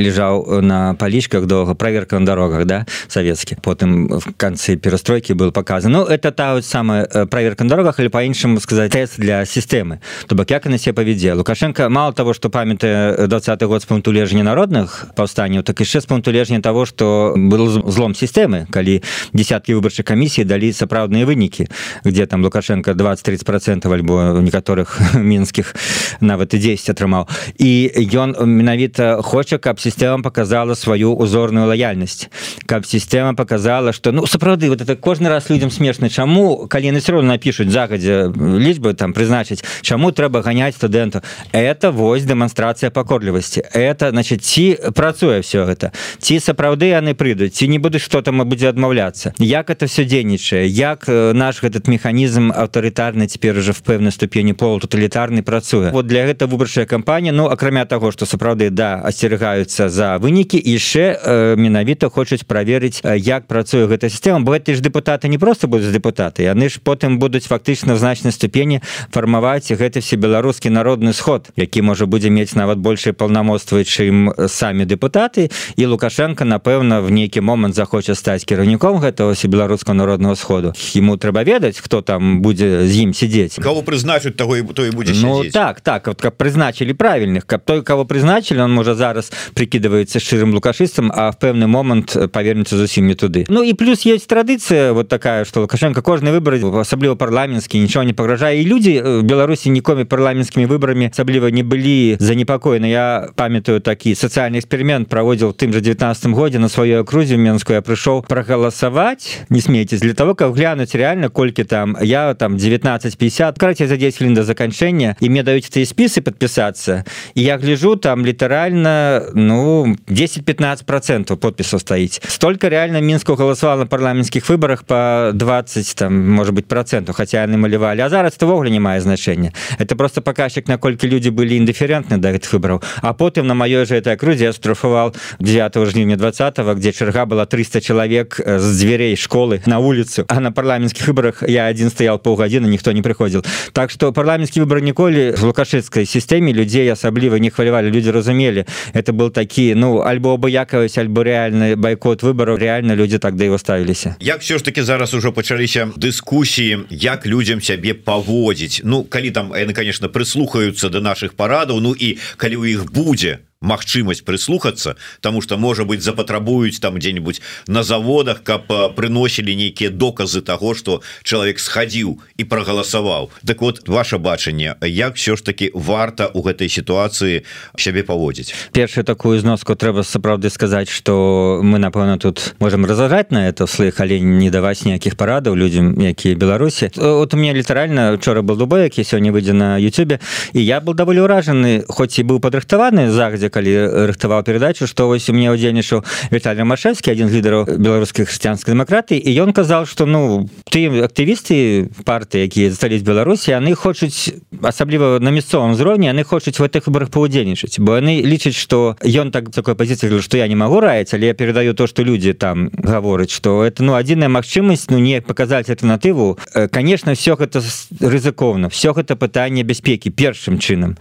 лежаў 0.00 0.62
на 0.62 0.94
палічках 0.94 1.46
доўга 1.58 1.74
проверка 1.74 2.18
на 2.18 2.26
дорогах 2.26 2.64
да 2.64 2.86
савецкі 3.08 3.58
потым 3.62 4.06
в 4.18 4.34
канцы 4.36 4.76
перастройки 4.76 5.32
был 5.32 5.50
показан. 5.50 5.92
Ну 5.92 6.04
это 6.04 6.30
та 6.30 6.62
самая 6.62 7.04
проверка 7.26 7.64
на 7.64 7.70
дорогах 7.70 8.00
или 8.00 8.08
по-іншаму 8.08 8.60
сказать 8.60 8.92
тест 8.92 9.18
для 9.18 9.44
сістэмы 9.44 9.98
то 10.26 10.34
бок 10.34 10.50
як 10.50 10.66
на 10.66 10.78
себе 10.78 10.94
павядзе 10.94 11.34
лукашенко 11.34 11.88
мало 11.88 12.12
того 12.12 12.34
что 12.34 12.50
памятае 12.50 13.26
двадцатый 13.26 13.68
год 13.68 13.82
с 13.82 13.86
пункту 13.86 14.12
лежня 14.12 14.44
народных 14.44 15.06
паўстанняў 15.16 15.62
так 15.62 15.80
яшчэ 15.80 16.00
з 16.00 16.06
пункту 16.06 16.30
лежня 16.30 16.60
того 16.60 16.86
что 16.86 17.34
был 17.36 17.90
злом 17.90 18.14
сістэмы 18.14 18.66
калі 18.70 19.02
десяткі 19.32 19.74
выбарчых 19.74 20.02
камісій 20.02 20.44
далі 20.44 20.72
сапраўдныя 20.72 21.26
вынікі 21.26 21.66
где 22.04 22.26
там 22.26 22.44
лукашенко 22.44 22.92
20-30 22.92 23.44
процентов 23.44 23.92
альбо 23.92 24.38
некаторых 24.38 25.00
мінскіх 25.14 25.74
нават 26.20 26.54
і 26.54 26.58
10 26.58 26.90
атрымаў 26.90 27.26
і 27.58 27.90
ён 28.14 28.36
менавіта 28.46 29.22
хоча 29.22 29.58
каб 29.58 29.80
сістэма 29.80 30.22
показала 30.22 30.74
сваю 30.74 31.14
узорную 31.48 31.66
лояльнасць 31.66 32.28
каб 32.66 32.84
сістэма 32.86 33.34
показала 33.34 33.92
что 33.92 34.12
ну 34.12 34.26
сапраўды 34.26 34.68
вот 34.68 34.80
это 34.80 34.96
кожны 34.96 35.28
раз 35.28 35.50
людям 35.50 35.70
смешна 35.70 36.08
чаму 36.08 36.68
калі 36.68 36.92
яны 36.92 37.00
все 37.00 37.12
равно 37.12 37.28
напишутць 37.32 37.72
загадзя 37.72 38.28
лічбы 38.36 38.94
там 38.94 39.12
прызначыць 39.12 39.64
чаму 39.82 40.12
трэба 40.12 40.42
ганяць 40.42 40.76
студэнту 40.76 41.22
это 41.52 41.90
вось 41.90 42.24
дэманстрацыя 42.24 42.90
пакорлівасці 42.90 43.62
это 43.72 44.10
значит 44.10 44.44
ці 44.44 44.76
працуе 44.94 45.40
все 45.40 45.64
гэта. 45.64 45.92
Ці 46.18 46.38
сапраўды 46.40 46.92
яны 46.92 47.14
прыйдуць 47.14 47.54
ці 47.54 47.68
не 47.68 47.78
будуць 47.78 48.02
что 48.02 48.22
там 48.22 48.44
будзе 48.48 48.68
адмаўляцца. 48.68 49.32
Як 49.38 49.70
это 49.70 49.86
все 49.86 50.04
дзейнічае? 50.04 50.66
Як 50.68 51.08
наш 51.08 51.62
этот 51.62 51.88
механізм 51.88 52.52
аўтарытарны 52.52 53.26
цяпер 53.26 53.58
уже 53.58 53.72
в 53.72 53.80
пэўнай 53.80 54.12
ступені 54.12 54.52
пол 54.52 54.80
тоталітарны 54.80 55.42
працуе? 55.42 55.90
Вот 55.90 56.06
для 56.06 56.26
гэта 56.26 56.46
выбарчая 56.46 56.86
кампанія 56.86 57.32
ну 57.32 57.46
акрамя 57.48 57.84
того 57.84 58.12
что 58.12 58.26
сапраўды 58.26 58.70
да 58.70 59.00
асцерагаюцца 59.04 59.88
за 59.88 60.18
вынікі 60.18 60.58
яшчэ 60.58 61.04
э, 61.14 61.37
менавіта 61.56 62.08
хочуць 62.08 62.44
праверыць 62.44 63.02
як 63.04 63.46
працуе 63.46 63.86
гэта 63.86 64.08
сістэма. 64.08 64.40
Бо 64.40 64.58
ты 64.58 64.74
ж 64.74 64.80
депутаты 64.80 65.28
не 65.28 65.38
просто 65.38 65.68
будуць 65.68 65.92
депутаты 65.92 66.42
яны 66.42 66.68
ж 66.68 66.80
потым 66.82 67.18
будуць 67.18 67.46
фактычна 67.46 67.94
в 67.94 67.98
значнай 67.98 68.32
ступені 68.32 68.80
фармаваць 69.10 69.72
гэты 69.72 70.00
все 70.00 70.16
беларускі 70.16 70.70
народны 70.70 71.12
сход 71.12 71.50
які 71.56 71.82
можа 71.82 72.06
будзе 72.06 72.30
мець 72.30 72.54
нават 72.54 72.78
большай 72.78 73.12
паўнамоцтвы 73.12 73.84
чым 73.84 74.32
самі 74.48 74.84
депутаты 74.84 75.50
і 75.76 75.86
лукашенко 75.86 76.44
напэўна 76.44 77.00
в 77.00 77.10
нейкі 77.10 77.40
момант 77.40 77.74
захоча 77.74 78.14
стаць 78.14 78.44
кіраўніком 78.44 78.98
гэтага 78.98 79.32
все 79.32 79.48
беларускаго 79.48 79.94
народного 79.94 80.34
сходу. 80.34 80.72
Ему 80.94 81.16
трэба 81.16 81.44
ведаць 81.44 81.78
хто 81.78 82.02
там 82.02 82.40
будзе 82.42 82.86
з 82.86 83.08
ім 83.08 83.14
сидзець 83.14 83.58
кого 83.62 83.82
прызначыць 83.82 84.36
того 84.36 84.56
і 84.56 84.62
то 84.62 84.86
і 84.86 84.90
будзе 84.90 85.14
ну, 85.22 85.44
так 85.50 85.80
так 85.80 86.06
вот 86.06 86.20
каб 86.20 86.36
прызначылі 86.36 86.92
правільных. 86.94 87.46
Каб 87.46 87.64
той 87.64 87.82
кого 87.82 88.04
прызначылі 88.04 88.60
он 88.62 88.72
можа 88.72 88.94
зараз 88.94 89.32
прикидывается 89.54 90.20
шчырым 90.20 90.54
лукашыстам 90.54 91.12
а 91.14 91.27
в 91.32 91.38
пэўны 91.38 91.66
момант 91.66 92.16
павернецца 92.32 92.76
зусім 92.76 93.06
не 93.06 93.14
туды. 93.14 93.44
Ну 93.48 93.62
і 93.62 93.72
плюс 93.74 94.02
есть 94.06 94.28
традыцыя 94.28 94.92
вот 94.92 95.08
такая 95.08 95.44
что 95.44 95.60
лукашенко 95.60 96.02
кожны 96.02 96.30
выбор 96.30 96.54
асабліва 96.80 97.14
парламенцкі 97.14 97.78
нічого 97.78 98.04
не 98.04 98.12
пагражае 98.12 98.62
і 98.62 98.66
людзі 98.66 99.02
беларусі 99.22 99.70
нікомі 99.70 100.04
парламенцкімі 100.04 100.66
выбарамі 100.66 101.10
асабліва 101.12 101.50
не 101.50 101.62
былі 101.62 102.16
занепакоены 102.20 102.86
я 102.90 103.28
памятаю 103.34 103.80
такі 103.80 104.14
сацыяльны 104.14 104.58
эксперимент 104.58 105.08
праводзіў 105.08 105.52
тым 105.52 105.72
же 105.72 105.80
19 105.80 106.32
годзе 106.32 106.58
на 106.58 106.68
сваёй 106.68 107.00
акрузе 107.00 107.36
менскую 107.36 107.76
я 107.76 107.82
прыйшоў 107.82 108.24
прагаласаваць 108.28 109.48
не 109.50 109.60
смейцесь 109.60 110.00
для 110.00 110.14
того 110.14 110.34
как 110.34 110.54
глянуць 110.54 110.94
реально 110.94 111.30
колькі 111.30 111.64
там. 111.64 111.96
Я 112.00 112.34
там 112.34 112.54
1950 112.54 113.58
караце 113.58 113.86
за 113.86 113.96
10 113.96 114.18
хвілін 114.18 114.34
до 114.34 114.44
заканчэння 114.44 115.16
і 115.20 115.30
мне 115.30 115.42
даюць 115.42 115.68
ты 115.68 115.84
спісы 115.84 116.20
подпісацца 116.20 117.04
і 117.34 117.42
я 117.42 117.56
гляжу 117.58 117.96
там 117.96 118.26
літаральна 118.26 119.22
ну 119.34 119.96
10-15 120.08 120.84
процентов 121.18 121.38
подпісаў 121.38 121.80
стаіць 121.80 122.20
столько 122.28 122.68
реально 122.68 123.00
мінску 123.00 123.34
галасавала 123.34 123.80
на 123.80 123.86
парламенцкіх 123.86 124.48
выборах 124.48 124.84
по 124.84 125.30
20 125.34 125.94
там 125.96 126.30
может 126.30 126.54
быть 126.54 126.66
процентов 126.66 127.16
хотя 127.16 127.42
яны 127.42 127.56
малявалі 127.56 128.00
а 128.00 128.08
зараз 128.08 128.38
увогуле 128.42 128.70
не 128.70 128.80
мае 128.80 129.00
значэння 129.00 129.52
это 129.78 129.96
просто 129.96 130.20
показчик 130.20 130.68
наколькі 130.68 131.08
люди 131.08 131.30
былі 131.30 131.58
індыферентны 131.58 132.18
да 132.18 132.30
гэтых 132.30 132.52
выбораў 132.52 132.82
а 133.02 133.12
потым 133.14 133.46
на 133.46 133.54
маёй 133.54 133.86
же 133.86 133.96
этой 133.96 134.14
акрузе 134.14 134.44
я 134.44 134.52
страфаваў 134.52 135.14
9 135.40 135.90
жніўня 135.90 136.16
20 136.16 136.58
где 136.76 136.92
чарга 136.92 137.26
была 137.26 137.46
300 137.46 137.80
чалавек 137.80 138.40
з 138.46 138.78
дзвярей 138.78 139.16
школы 139.16 139.60
на 139.66 139.78
улицу. 139.78 140.24
А 140.28 140.40
на 140.40 140.52
парламенцкіх 140.52 141.08
выборах 141.08 141.42
я 141.48 141.66
один 141.66 141.90
стаял 141.90 142.18
паўгадзіны 142.18 142.68
ніхто 142.68 142.92
не 142.92 143.02
прыходзіл 143.02 143.44
так 143.72 143.90
что 143.90 144.12
парламенцкі 144.12 144.60
выбор 144.60 144.80
ніколі 144.80 145.32
в 145.32 145.42
лукашыцкай 145.42 146.06
сістэме 146.06 146.52
людзей 146.52 146.88
асабліва 146.88 147.38
не 147.38 147.50
хвалявалі 147.50 147.90
люди 147.90 148.10
разумелі 148.10 148.64
это 148.94 149.12
был 149.12 149.30
такі 149.30 149.74
ну 149.74 150.02
альбо 150.02 150.34
абыякавасць 150.34 150.97
альбо 150.98 151.22
реальны 151.22 151.76
байкот 151.76 152.22
выбору 152.22 152.56
реально 152.56 152.94
люди 152.94 153.18
так 153.18 153.36
да 153.36 153.44
его 153.44 153.58
ставіліся 153.58 154.16
як 154.20 154.40
все 154.40 154.58
ж 154.58 154.64
таки 154.64 154.82
зараз 154.82 155.14
ужо 155.14 155.32
пачаліся 155.32 155.88
дыскусіі 155.96 156.78
як 156.90 157.26
людям 157.26 157.62
сябе 157.62 157.94
паводзіць? 157.94 158.80
Ну 158.84 159.04
калі 159.04 159.30
там 159.30 159.52
яны 159.52 159.72
конечно 159.72 160.08
прыслухаюцца 160.08 160.88
до 160.88 161.00
наших 161.00 161.34
парадаў 161.34 161.80
ну 161.80 161.94
і 161.98 162.16
калі 162.36 162.56
у 162.56 162.64
іх 162.64 162.92
будзе 162.92 163.38
магчымасць 163.60 164.22
прыслухацца 164.22 164.94
тому 165.20 165.42
что 165.42 165.58
можа 165.58 165.84
быть 165.84 166.02
запатрабуюць 166.02 166.78
там 166.78 166.94
где-нибудь 166.94 167.40
на 167.66 167.82
заводах 167.82 168.42
каб 168.42 168.70
прыносілі 168.94 169.54
нейкія 169.56 169.90
доказы 169.90 170.42
того 170.42 170.74
что 170.74 171.02
чалавек 171.22 171.58
схадзіў 171.58 172.18
і 172.36 172.44
прагаласаваў. 172.44 173.30
Так 173.44 173.60
вот 173.60 173.88
ваше 173.88 174.18
бачанне 174.18 174.76
як 174.82 175.16
все 175.16 175.36
ж 175.36 175.44
таки 175.44 175.70
варта 175.74 176.30
у 176.34 176.42
гэтай 176.42 176.68
сітуацыі 176.68 177.42
сябе 177.76 178.02
паводзіць? 178.02 178.54
Першую 178.72 179.04
такую 179.04 179.40
зноску 179.40 179.74
трэба 179.74 180.06
сапраўды 180.06 180.50
сказаць 180.50 180.88
что 180.88 181.60
мы 181.62 181.78
напэўна 181.78 182.18
тут 182.18 182.54
можем 182.60 182.86
разажаць 182.86 183.30
на 183.30 183.48
это 183.48 183.66
слых 183.66 183.98
але 183.98 184.20
не 184.20 184.50
даваць 184.50 184.84
ніякіх 184.84 185.16
парадаў 185.16 185.56
людям 185.56 185.98
якія 185.98 186.34
беларусі. 186.36 186.90
Вот 186.94 187.34
у 187.34 187.36
меня 187.36 187.52
літаральна 187.54 188.12
учора 188.12 188.42
был 188.42 188.56
дубой 188.56 188.82
які 188.82 189.02
сёння 189.02 189.32
выйдзе 189.32 189.52
на 189.52 189.78
Ютубе 189.78 190.20
і 190.52 190.64
я 190.64 190.80
был 190.80 190.94
даволі 190.94 191.26
ўражаны 191.26 191.82
хоць 191.88 192.18
і 192.18 192.22
быў 192.22 192.38
падрыхтаваны 192.38 193.10
загадзя 193.48 193.50
калі 193.50 194.06
рыхтаваў 194.08 194.42
перадачу 194.44 194.86
што 194.86 195.08
вось 195.08 195.28
у 195.28 195.32
мне 195.32 195.50
удзельнічаў 195.50 196.04
Віталій 196.32 196.64
Машевскі 196.64 197.10
адзін 197.10 197.28
з 197.28 197.40
лідараў 197.40 197.64
беларускай 197.78 198.26
хрысціянскай 198.26 198.74
дэмакратыі 198.74 199.18
і 199.18 199.30
ён 199.42 199.52
казаў 199.52 199.86
што 199.86 200.06
ну 200.06 200.48
ты 200.70 200.88
актывісты 201.02 201.88
парты 202.04 202.44
якія 202.44 202.70
застались 202.70 203.02
Беларусі 203.02 203.52
яны 203.52 203.74
хочуць 203.74 204.34
асабліва 204.62 205.18
на 205.20 205.30
мясцовым 205.30 205.72
узроўні 205.72 206.12
яны 206.12 206.24
хочуць 206.24 206.58
в 206.58 206.62
гэтых 206.62 206.86
выборах 206.86 207.10
паўдзельнічаць 207.10 207.80
бо 207.80 207.96
яны 207.98 208.20
лічаць 208.22 208.56
што 208.56 208.96
ён 209.02 209.30
так 209.30 209.50
такой 209.50 209.74
пазіцыі 209.74 210.20
што 210.20 210.36
я 210.36 210.48
не 210.48 210.56
магу 210.56 210.80
раіць 210.80 211.14
але 211.14 211.32
я 211.32 211.34
перадаю 211.34 211.74
то 211.74 211.86
што 211.86 212.02
людзі 212.02 212.32
там 212.32 212.70
гавораць 212.72 213.32
што 213.32 213.64
это 213.64 213.82
ну 213.82 213.94
адзіная 213.94 214.28
магчымасць 214.28 214.90
ну 214.90 214.98
не 214.98 215.20
паказаць 215.20 215.68
альтэрнатыву 215.70 216.38
конечно 216.70 217.14
все 217.14 217.36
гэта 217.36 217.62
рызыкоўна 218.00 218.68
все 218.68 218.92
гэта 218.92 219.16
пытанне 219.16 219.62
бяспекі 219.62 220.10
першым 220.10 220.58
чынам 220.58 220.96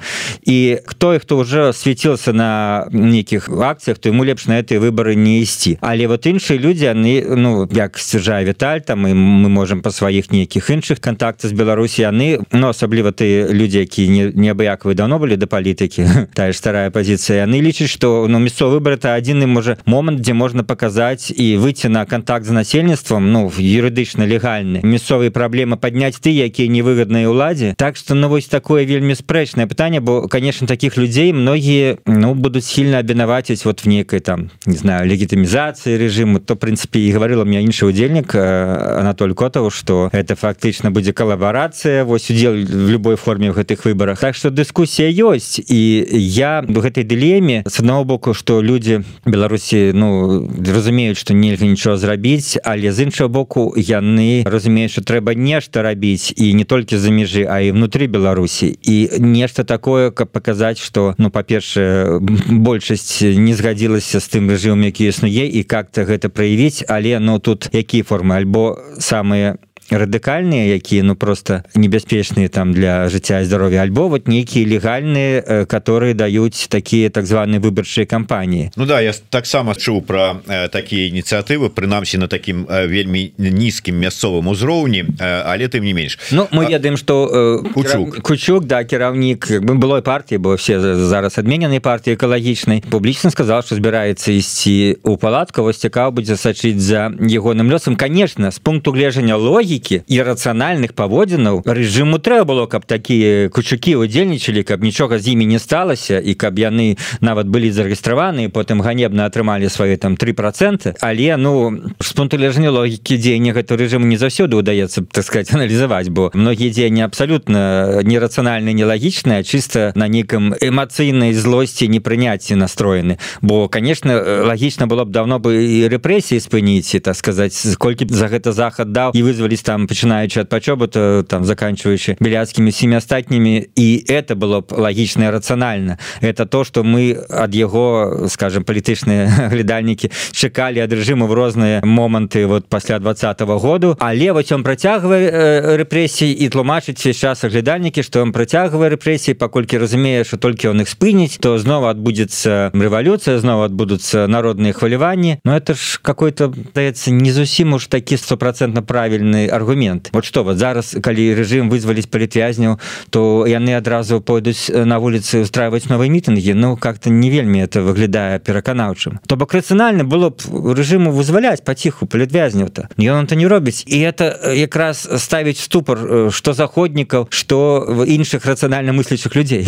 і 0.46 0.80
хто 0.86 1.14
і 1.14 1.20
хто 1.20 1.38
уже 1.38 1.74
свяцілася 1.74 2.34
на 2.38 2.88
нейкіх 2.92 3.50
акцыях 3.50 3.98
то 3.98 4.10
ему 4.10 4.24
лепш 4.24 4.46
на 4.46 4.60
этой 4.60 4.78
выборы 4.78 5.16
не 5.16 5.42
ісці 5.42 5.78
але 5.82 6.08
вот 6.08 6.26
іншыя 6.26 6.60
людзі 6.62 6.94
яны 6.94 7.26
ну 7.36 7.68
як 7.72 7.98
сцяжае 7.98 8.46
Віталь 8.46 8.86
там 8.86 9.08
і 9.08 9.14
мы 9.18 9.50
можем 9.50 9.82
па 9.82 9.92
сваіх 9.92 10.32
нейкіх 10.32 10.70
іншых 10.70 11.02
контактах 11.02 11.50
з 11.52 11.54
Беларусі 11.54 12.06
яны 12.06 12.46
но 12.52 12.70
асабліва 12.70 13.12
ты 13.12 13.50
людзі 13.50 13.80
які 13.80 14.08
не 14.08 14.24
неабыякавы 14.32 14.94
давно 14.94 15.20
былі 15.20 15.36
да 15.36 15.48
палітыкі 15.48 16.06
тая 16.38 16.52
ж 16.52 16.58
старая 16.58 16.90
пазіцыя 16.92 17.44
яны 17.48 17.62
лічаць 17.62 17.90
што 17.90 18.28
ну 18.30 18.40
мясцовы 18.40 18.78
выбор 18.78 18.94
это 19.00 19.16
адзіны 19.16 19.48
можа 19.48 19.78
момант 19.86 20.22
дзе 20.22 20.34
можна 20.34 20.64
паказаць 20.64 21.32
і 21.32 21.58
выйти 21.58 21.88
на 21.90 22.06
контакт 22.06 22.46
з 22.46 22.52
насельніцтвам 22.52 23.32
ну 23.32 23.50
юрыдычна 23.58 24.28
легальны 24.30 24.82
мясцовыя 24.84 25.32
праблемы 25.32 25.78
падняць 25.78 26.20
ты 26.20 26.30
якія 26.30 26.70
невыгодныя 26.70 27.30
ўладзе 27.30 27.74
так 27.78 27.98
что 27.98 28.16
ну 28.16 28.30
вось 28.30 28.48
такое 28.48 28.86
вельмі 28.86 29.16
спрэчнае 29.16 29.68
пытанне 29.68 30.00
бо 30.00 30.28
конечно 30.28 30.68
таких 30.68 30.98
людзей 30.98 31.34
многія 31.34 31.98
ну 32.06 32.27
ну 32.28 32.34
будут 32.34 32.66
сильно 32.66 32.98
абінаваціць 32.98 33.66
вот 33.66 33.86
в 33.86 33.88
некой 33.88 34.20
там 34.20 34.50
не 34.66 34.76
знаю 34.76 35.08
легітымізацыі 35.08 35.98
режиму 35.98 36.40
то 36.40 36.56
прынцыпе 36.56 37.00
і 37.00 37.12
говорила 37.12 37.46
мне 37.46 37.64
іншы 37.64 37.88
удзельнік 37.88 38.36
Анатоль 38.36 39.32
котову 39.32 39.70
что 39.72 40.10
это 40.12 40.36
фактычна 40.36 40.92
будзе 40.92 41.14
калабарацыя 41.14 42.04
вось 42.04 42.30
удзел 42.30 42.52
в 42.52 42.90
любой 42.92 43.16
форме 43.16 43.52
в 43.52 43.56
гэтых 43.56 43.86
выборах. 43.86 44.20
Так 44.20 44.36
что 44.36 44.50
дыскусія 44.50 45.08
ёсць 45.08 45.64
і 45.64 46.04
я 46.12 46.66
в 46.68 46.80
гэтай 46.84 47.04
дылеме 47.08 47.64
с 47.66 47.80
одного 47.80 48.04
боку 48.04 48.34
что 48.34 48.62
люди 48.62 49.04
беларусі 49.26 49.92
ну 49.96 50.52
разумеюць 50.60 51.18
что 51.18 51.34
нельга 51.34 51.66
нічого 51.66 51.98
зрабіць 51.98 52.58
але 52.64 52.92
з 52.92 53.08
іншого 53.08 53.30
боку 53.30 53.74
яны 53.78 54.44
разумеюць 54.44 54.92
что 54.92 55.02
трэба 55.02 55.32
нешта 55.34 55.82
рабіць 55.82 56.34
і 56.36 56.54
не 56.54 56.66
толькі 56.66 56.98
за 56.98 57.10
межы 57.10 57.48
а 57.48 57.62
і 57.62 57.72
внутри 57.72 58.08
беларусі 58.08 58.78
і 58.82 59.10
нешта 59.20 59.64
такое 59.64 60.12
каб 60.12 60.28
показаць 60.28 60.80
что 60.80 61.16
ну 61.18 61.30
па-першае 61.30 62.17
большасць 62.20 63.22
не 63.22 63.54
згадзілася 63.54 64.20
з 64.20 64.28
тым 64.34 64.50
рэжымом 64.50 64.84
які 64.88 65.10
існуе 65.12 65.48
і 65.48 65.64
как-то 65.64 66.04
гэта 66.08 66.30
праявіць 66.30 66.86
але 66.88 67.20
ну 67.20 67.40
тут 67.40 67.70
якія 67.74 68.04
формы? 68.04 68.36
Альбо 68.36 68.78
самыя 69.00 69.58
радыкальныя 69.90 70.76
якія 70.76 71.04
ну 71.04 71.16
просто 71.16 71.64
небяспечныя 71.76 72.50
там 72.50 72.74
для 72.74 73.08
жыцця 73.10 73.44
здароўя 73.44 73.82
альбо 73.82 74.08
вот 74.10 74.28
нейкія 74.28 74.68
легальныя 74.68 75.44
э, 75.46 75.66
которые 75.66 76.14
даюць 76.14 76.68
такія 76.68 77.10
так 77.10 77.26
званыя 77.26 77.60
выбарчыя 77.60 78.06
кампаніі. 78.06 78.72
Ну 78.76 78.86
да 78.86 79.02
я 79.02 79.14
таксама 79.30 79.76
чуў 79.76 80.02
про 80.02 80.42
э, 80.48 80.68
такія 80.68 81.08
ініцыятывы 81.08 81.70
прынамсі 81.70 82.18
на 82.18 82.28
такім 82.28 82.68
э, 82.68 82.88
вельмі 82.88 83.32
нізкім 83.38 83.96
мясцовым 83.96 84.48
узроўні 84.48 85.08
э, 85.20 85.44
але 85.48 85.68
тым 85.68 85.84
не 85.84 85.94
менш. 85.94 86.20
Ну 86.32 86.48
мы 86.52 86.66
ведаем 86.68 86.98
что 86.98 87.64
э, 87.64 87.74
кучук. 87.74 88.22
кучук 88.22 88.66
да 88.66 88.84
кіраўнік 88.84 89.64
бы 89.64 89.76
былой 89.76 90.02
партии 90.02 90.38
бо 90.38 90.56
все 90.56 90.80
зараз 90.80 91.38
адмененай 91.38 91.80
партии 91.80 92.14
экалагічнай 92.14 92.84
публічна 92.90 93.32
сказал 93.32 93.64
что 93.64 93.76
збіраецца 93.76 94.32
ісці 94.32 94.98
у 95.04 95.18
палатку 95.18 95.64
вось 95.64 95.78
цікаў 95.80 96.12
будзе 96.12 96.36
сачыць 96.36 96.80
за 96.80 97.12
ягоным 97.20 97.72
лёсам. 97.72 97.96
Конечно 97.96 98.52
с 98.52 98.60
пункту 98.60 98.92
гледжання 98.92 99.36
логікі 99.36 99.77
логікі 99.78 100.02
і 100.08 100.18
рацыянальных 100.22 100.94
паводзінаў 100.94 101.62
рэжыму 101.66 102.18
трэба 102.20 102.46
было 102.48 102.66
каб 102.68 102.86
такія 102.86 103.50
кучукі 103.50 103.96
удзельнічалі 104.02 104.64
каб 104.64 104.84
нічога 104.84 105.20
з 105.20 105.34
імі 105.34 105.46
не 105.46 105.60
сталася 105.60 106.20
і 106.20 106.34
каб 106.34 106.58
яны 106.60 106.98
нават 107.22 107.48
былі 107.48 107.70
зарэгістраваны 107.72 108.50
потым 108.50 108.82
ганебна 108.82 109.26
атрымалі 109.26 109.70
свае 109.70 109.98
там 109.98 110.18
три 110.18 110.34
процент 110.34 110.88
але 111.02 111.38
ну 111.38 111.78
з 112.00 112.12
пункту 112.14 112.38
лежання 112.38 112.72
логікі 112.72 113.18
дзеяння 113.18 113.54
гэту 113.54 113.78
рэжыму 113.78 114.06
не 114.06 114.18
заўсёды 114.18 114.58
удаецца 114.58 115.06
так 115.12 115.24
сказать 115.24 115.54
аналізаваць 115.58 116.10
бо 116.10 116.32
многія 116.34 116.72
дзеянні 116.72 117.02
абсалютна 117.06 118.02
нерацыянальна 118.04 118.74
нелагічная 118.74 119.44
чыста 119.44 119.92
на 119.96 120.08
нейкам 120.08 120.54
эмацыйнай 120.58 121.34
злосці 121.34 121.88
непрыняцці 121.88 122.56
настроены. 122.56 123.20
Бо 123.42 123.70
конечно 123.70 124.44
лагічна 124.46 124.88
было 124.88 125.06
б 125.06 125.12
давно 125.12 125.40
бы 125.40 125.62
і 125.62 125.88
рэпрэсіі 125.88 126.40
спыніць 126.40 126.98
так 127.04 127.16
сказать 127.16 127.54
колькі 127.78 128.08
за 128.10 128.28
гэта 128.28 128.52
захад 128.52 128.92
даў 128.92 129.12
і 129.14 129.22
вызвались 129.24 129.67
там 129.68 129.84
пачынаючы 129.84 130.40
ад 130.40 130.50
пачобыта 130.50 131.28
там 131.28 131.44
заканчиваючы 131.44 132.16
беляцкімі 132.24 132.72
семі 132.72 133.04
астатнімі 133.04 133.68
і 133.76 133.88
это 134.08 134.40
было 134.40 134.64
б 134.64 134.72
лагічна 134.72 135.28
рацыянальна 135.28 136.00
это 136.22 136.46
то 136.46 136.64
что 136.64 136.88
мы 136.88 137.20
ад 137.28 137.52
яго 137.52 138.28
скажем 138.32 138.64
палітычныя 138.64 139.28
глядальнікі 139.52 140.08
чакалі 140.32 140.80
ад 140.80 140.96
рэжыму 140.96 141.28
в 141.28 141.34
розныя 141.34 141.84
моманты 141.84 142.48
вот 142.48 142.70
пасля 142.72 143.00
двадцатого 143.00 143.60
году 143.60 143.98
але 144.00 144.32
вось 144.32 144.54
он 144.56 144.64
працягвае 144.64 145.28
э, 145.28 145.76
рэпрэсій 145.84 146.32
і 146.32 146.48
тлумачыць 146.48 147.04
сейчас 147.04 147.44
глядальнікі 147.44 148.08
что 148.08 148.24
он 148.24 148.32
працягвае 148.32 148.96
рэпрэсіі 148.96 149.36
паколькі 149.36 149.84
разумее 149.84 150.24
что 150.24 150.38
толькі 150.38 150.72
он 150.72 150.80
их 150.80 150.88
спыніць 150.88 151.44
то 151.44 151.58
знову 151.58 151.92
адбудзецца 151.92 152.72
рэвалюцыя 152.72 153.36
знову 153.44 153.68
адбудуцца 153.68 154.32
народныя 154.32 154.72
хваляванні 154.72 155.44
но 155.44 155.58
это 155.60 155.76
ж 155.76 156.00
какой-то 156.02 156.56
даецца 156.72 157.12
не 157.12 157.36
зусім 157.36 157.74
уж 157.74 157.92
такі 157.92 158.16
стопроцентно 158.16 158.80
правільны 158.80 159.57
аргумент. 159.58 160.10
Вот 160.14 160.26
что 160.26 160.44
вот 160.44 160.58
зараз 160.58 160.96
калі 161.02 161.36
режим 161.36 161.70
вызвались 161.70 162.08
палітвязняў 162.08 162.80
то 163.10 163.46
яны 163.48 163.76
адразу 163.78 164.22
пойдуць 164.22 164.70
на 164.70 165.00
вуліцы 165.00 165.42
устраивать 165.42 165.90
новые 165.90 166.10
мітынги 166.10 166.54
ну 166.54 166.78
как-то 166.78 167.10
не 167.10 167.30
вельмі 167.30 167.60
это 167.66 167.82
выглядае 167.82 168.40
пераканаўчым. 168.40 169.20
То 169.28 169.36
бок 169.36 169.54
рацыянальна 169.54 170.04
было 170.04 170.30
б 170.30 170.74
режиму 170.74 171.12
вызваляць 171.12 171.64
паціху 171.66 172.06
палітвязняў 172.06 172.70
то 172.70 172.88
ён 172.98 173.28
то 173.28 173.36
не 173.36 173.48
робіць. 173.48 173.84
І 173.88 174.00
это 174.00 174.54
якраз 174.54 175.10
ставіць 175.18 175.60
ступор 175.60 176.32
что 176.32 176.54
заходнікаў 176.54 177.28
что 177.30 177.86
в 177.88 178.06
іншых 178.06 178.46
рацыянальна 178.46 178.94
мыслячых 178.94 179.36
людзей. 179.36 179.68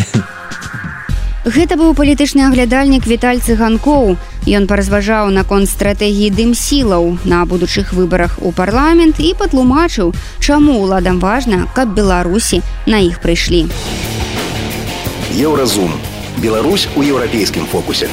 а 0.84 0.89
Гэта 1.40 1.80
быў 1.80 1.94
палітычны 1.96 2.44
аглядальнік 2.44 3.06
Віталь 3.08 3.40
цыганкоў. 3.40 4.20
Ён 4.44 4.66
паразважаў 4.68 5.32
наконт 5.32 5.72
стратэгіі 5.72 6.28
дым 6.36 6.52
сілаў 6.52 7.16
на 7.24 7.48
будучых 7.48 7.96
выбарах 7.96 8.36
у 8.44 8.52
парламент 8.52 9.16
і 9.16 9.32
патлумачыў, 9.32 10.12
чаму 10.36 10.76
ўладам 10.84 11.16
важна, 11.16 11.64
каб 11.72 11.96
Беларусі 11.96 12.60
на 12.84 13.00
іх 13.00 13.24
прыйшлі. 13.24 13.72
Еўразум. 15.32 15.96
Беларусь 16.36 16.88
у 16.96 17.00
еўрапейскім 17.00 17.64
фокусе. 17.64 18.08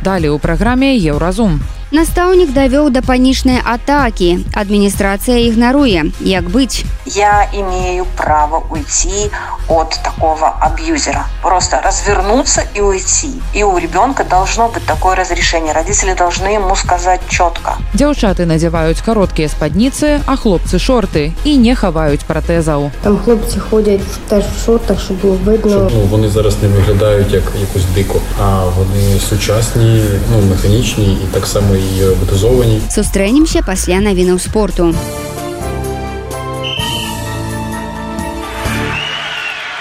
Далее 0.00 0.32
у 0.32 0.38
праграме 0.38 0.96
Еўразум. 0.96 1.60
Настаўнік 1.90 2.52
давёў 2.54 2.90
да 2.94 3.02
панічнай 3.02 3.58
атакі. 3.66 4.46
Адміністрацыя 4.54 5.42
ігнаруе, 5.50 6.14
як 6.22 6.46
быць. 6.46 6.86
Я 7.04 7.50
имею 7.52 8.06
право 8.16 8.62
уйти 8.70 9.30
от 9.66 9.98
такого 10.04 10.54
абьюзера. 10.60 11.26
Просто 11.42 11.80
развернуться 11.82 12.62
и 12.76 12.80
уйти. 12.80 13.42
И 13.52 13.64
у 13.64 13.76
ребенка 13.76 14.22
должно 14.22 14.68
быть 14.68 14.86
такое 14.86 15.16
разрешение. 15.16 15.72
Родители 15.72 16.14
должны 16.14 16.54
ему 16.54 16.76
сказать 16.76 17.20
четко. 17.28 17.74
Дзяўчаты 17.94 18.46
надзяваюць 18.46 19.02
кароткія 19.02 19.48
спадніцы, 19.48 20.22
а 20.26 20.36
хлопцы 20.36 20.78
шорты 20.78 21.32
і 21.42 21.56
не 21.58 21.74
хаваюць 21.74 22.22
пратэзаў. 22.22 22.92
Там 23.02 23.18
хлопці 23.18 23.58
ходять 23.58 24.06
теж 24.28 24.44
в 24.44 24.64
шортах, 24.64 25.00
щоб 25.00 25.16
було 25.16 25.34
видно. 25.44 25.90
Ну, 25.92 26.00
вони 26.10 26.28
зараз 26.28 26.62
не 26.62 26.68
виглядають 26.68 27.32
як 27.32 27.44
якусь 27.60 27.84
дику, 27.94 28.20
а 28.42 28.64
вони 28.78 29.20
сучасні, 29.28 30.04
ну, 30.30 30.46
механічні 30.50 31.18
і 31.24 31.34
так 31.34 31.46
само 31.46 31.79
і 31.80 32.14
ботизовані. 32.20 32.80
Сустрэнемся 32.92 33.64
пасля 33.66 34.00
навінаў 34.04 34.38
спорту. 34.38 34.92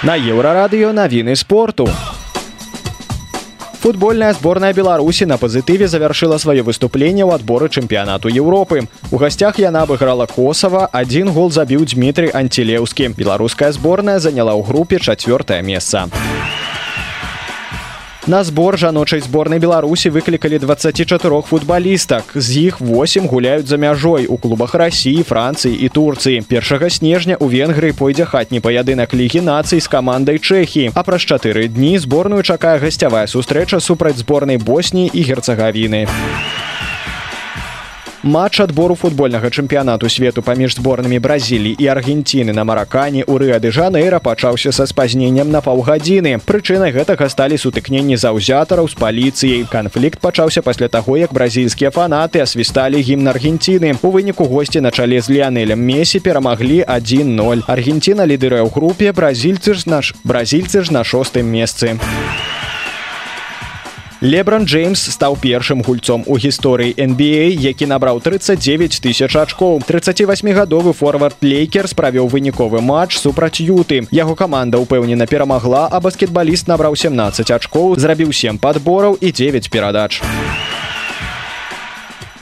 На 0.04 0.16
еўрарадыё 0.16 0.96
навіны 0.96 1.36
спорту. 1.36 1.90
Футбольная 3.80 4.34
зборная 4.34 4.74
Беларусі 4.74 5.26
на 5.26 5.38
пазітыве 5.38 5.88
завяршыла 5.88 6.36
сваё 6.36 6.64
выступленне 6.68 7.24
ў 7.24 7.36
адборы 7.36 7.72
чэмпіянату 7.72 8.28
Еўропы. 8.28 8.88
У 9.12 9.16
гасцях 9.16 9.60
яна 9.60 9.88
абыграла 9.88 10.28
Косава, 10.28 10.88
адзін 10.92 11.32
гол 11.32 11.52
забіў 11.52 11.88
Дмітрый 11.88 12.28
Антилеўскі. 12.28 13.16
Беларуская 13.16 13.72
зборная 13.72 14.20
заняла 14.20 14.52
ў 14.52 14.68
групе 14.68 15.00
чацвёртае 15.00 15.64
месца. 15.64 16.12
На 18.30 18.44
збор 18.44 18.78
жаночай 18.78 19.22
зборнай 19.26 19.58
беларусі 19.58 20.14
выклікалі 20.14 20.60
24 20.62 21.42
футбалістак. 21.42 22.24
З 22.36 22.70
іх 22.70 22.78
8 22.82 23.26
гуляюць 23.26 23.66
за 23.66 23.78
мяжой 23.82 24.30
у 24.30 24.38
клубах 24.38 24.76
рассіі 24.78 25.26
францыі 25.26 25.74
і 25.74 25.90
турцыі. 25.90 26.46
Першага 26.46 26.94
снежня 26.94 27.42
у 27.42 27.50
венгрыі 27.50 27.98
пойдзе 27.98 28.30
хатні 28.30 28.62
паядынак 28.62 29.18
лігі 29.18 29.42
нацый 29.42 29.82
з 29.82 29.90
камандай 29.90 30.38
чэхі. 30.38 30.94
А 30.94 31.02
праз 31.02 31.26
чатыры 31.26 31.66
дні 31.74 31.98
зборную 31.98 32.46
чакае 32.46 32.78
гасцявая 32.78 33.26
сустрэча 33.26 33.82
супраць 33.82 34.22
зборнай 34.22 34.62
босніі 34.62 35.10
і 35.10 35.26
герцагавіны 35.26 36.06
матч 38.24 38.60
адбору 38.60 38.96
футбольнага 38.96 39.50
чэмпіянату 39.50 40.10
свету 40.10 40.42
паміж 40.42 40.76
зборнымі 40.76 41.20
бразіліі 41.20 41.76
і 41.80 41.86
аргенціны 41.88 42.54
на 42.54 42.64
маракане 42.64 43.24
у 43.24 43.38
рыады 43.40 43.72
жанейра 43.72 44.20
пачаўся 44.20 44.72
са 44.72 44.86
спазненнем 44.86 45.52
на 45.52 45.62
паўгадзіны. 45.62 46.40
Прычынай 46.44 46.92
гэтага 46.92 47.30
сталі 47.30 47.58
сутыкненні 47.58 48.18
заўзятараў 48.18 48.90
з 48.90 48.96
паліцыяй. 49.00 49.66
Канфлікт 49.72 50.20
пачаўся 50.20 50.62
пасля 50.62 50.88
таго 50.88 51.18
як 51.18 51.34
бразільскія 51.34 51.92
фанаты 51.92 52.44
асвісталі 52.44 53.00
гімн 53.00 53.32
аргенціны 53.32 53.96
у 54.02 54.12
выніку 54.12 54.46
госці 54.46 54.82
на 54.82 54.92
чале 54.92 55.22
з 55.22 55.30
леанелем 55.30 55.80
месі 55.80 56.20
перамаглі 56.20 56.84
10 56.84 57.68
аргенціна 57.68 58.28
лідыры 58.28 58.60
ў 58.60 58.70
групе 58.70 59.12
бразільцы 59.12 59.74
ж 59.74 59.88
наш 59.88 60.16
бразільцы 60.24 60.84
ж 60.84 60.92
на 60.94 61.04
шостым 61.04 61.48
месцы 61.48 61.96
Лебран 64.22 64.66
Джеймс 64.68 65.00
стаў 65.00 65.38
першым 65.40 65.80
гульцом 65.80 66.26
у 66.28 66.36
гісторыі 66.36 66.92
NBA, 66.92 67.56
які 67.56 67.88
набраў 67.88 68.20
39 68.20 69.00
тысяч 69.00 69.32
ачкоў. 69.32 69.80
38гадовы 69.80 70.92
форвард 70.92 71.40
лейкер 71.40 71.88
справіў 71.88 72.28
выніковы 72.28 72.84
матч 72.84 73.16
супраць 73.16 73.64
юты. 73.64 74.04
Яго 74.12 74.36
каманда 74.36 74.76
ўпэўнена 74.84 75.24
перамагла, 75.24 75.88
а 75.88 76.04
баскетбаліст 76.04 76.68
набраў 76.68 77.00
17 77.00 77.48
ачкоў, 77.48 77.96
зрабіў 77.96 78.36
7 78.36 78.60
падбораў 78.60 79.16
і 79.24 79.32
9 79.32 79.72
перадач. 79.72 80.20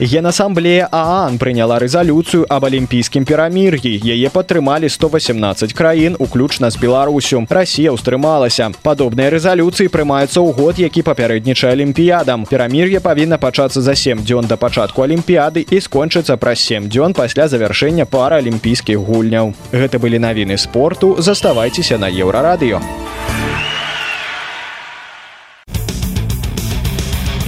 Генасамблея 0.00 0.86
Аан 0.92 1.38
прыняла 1.42 1.80
рэзалюцыю 1.82 2.46
аб 2.46 2.64
алімпійскім 2.70 3.24
перамір'і. 3.26 3.98
Яе 3.98 4.30
падтрымалі 4.30 4.86
118 4.86 5.74
краін, 5.74 6.14
уключна 6.22 6.70
з 6.70 6.78
Беларусю. 6.78 7.42
Расія 7.50 7.90
ўстрымалася. 7.90 8.70
Падобныя 8.86 9.26
рэзалюцыі 9.34 9.90
прымаюцца 9.90 10.38
ў 10.38 10.54
год, 10.54 10.78
які 10.78 11.02
папярэднічае 11.02 11.74
алімпіядам. 11.74 12.46
Перамір'е 12.46 13.02
павінна 13.02 13.42
пачацца 13.42 13.82
за 13.82 13.98
7 13.98 14.22
дзён 14.22 14.46
да 14.46 14.54
пачатку 14.54 15.02
алімпіяды 15.02 15.66
і 15.66 15.82
скончыцца 15.82 16.38
праз 16.38 16.62
7 16.62 16.86
дзён 16.86 17.10
пасля 17.10 17.50
завяршэння 17.50 18.06
параалімпійскіх 18.06 19.02
гульняў. 19.02 19.50
Гэта 19.74 19.98
былі 19.98 20.22
навіны 20.22 20.62
спорту, 20.62 21.18
заставайцеся 21.18 21.98
на 21.98 22.06
еўрарадыё. 22.06 22.78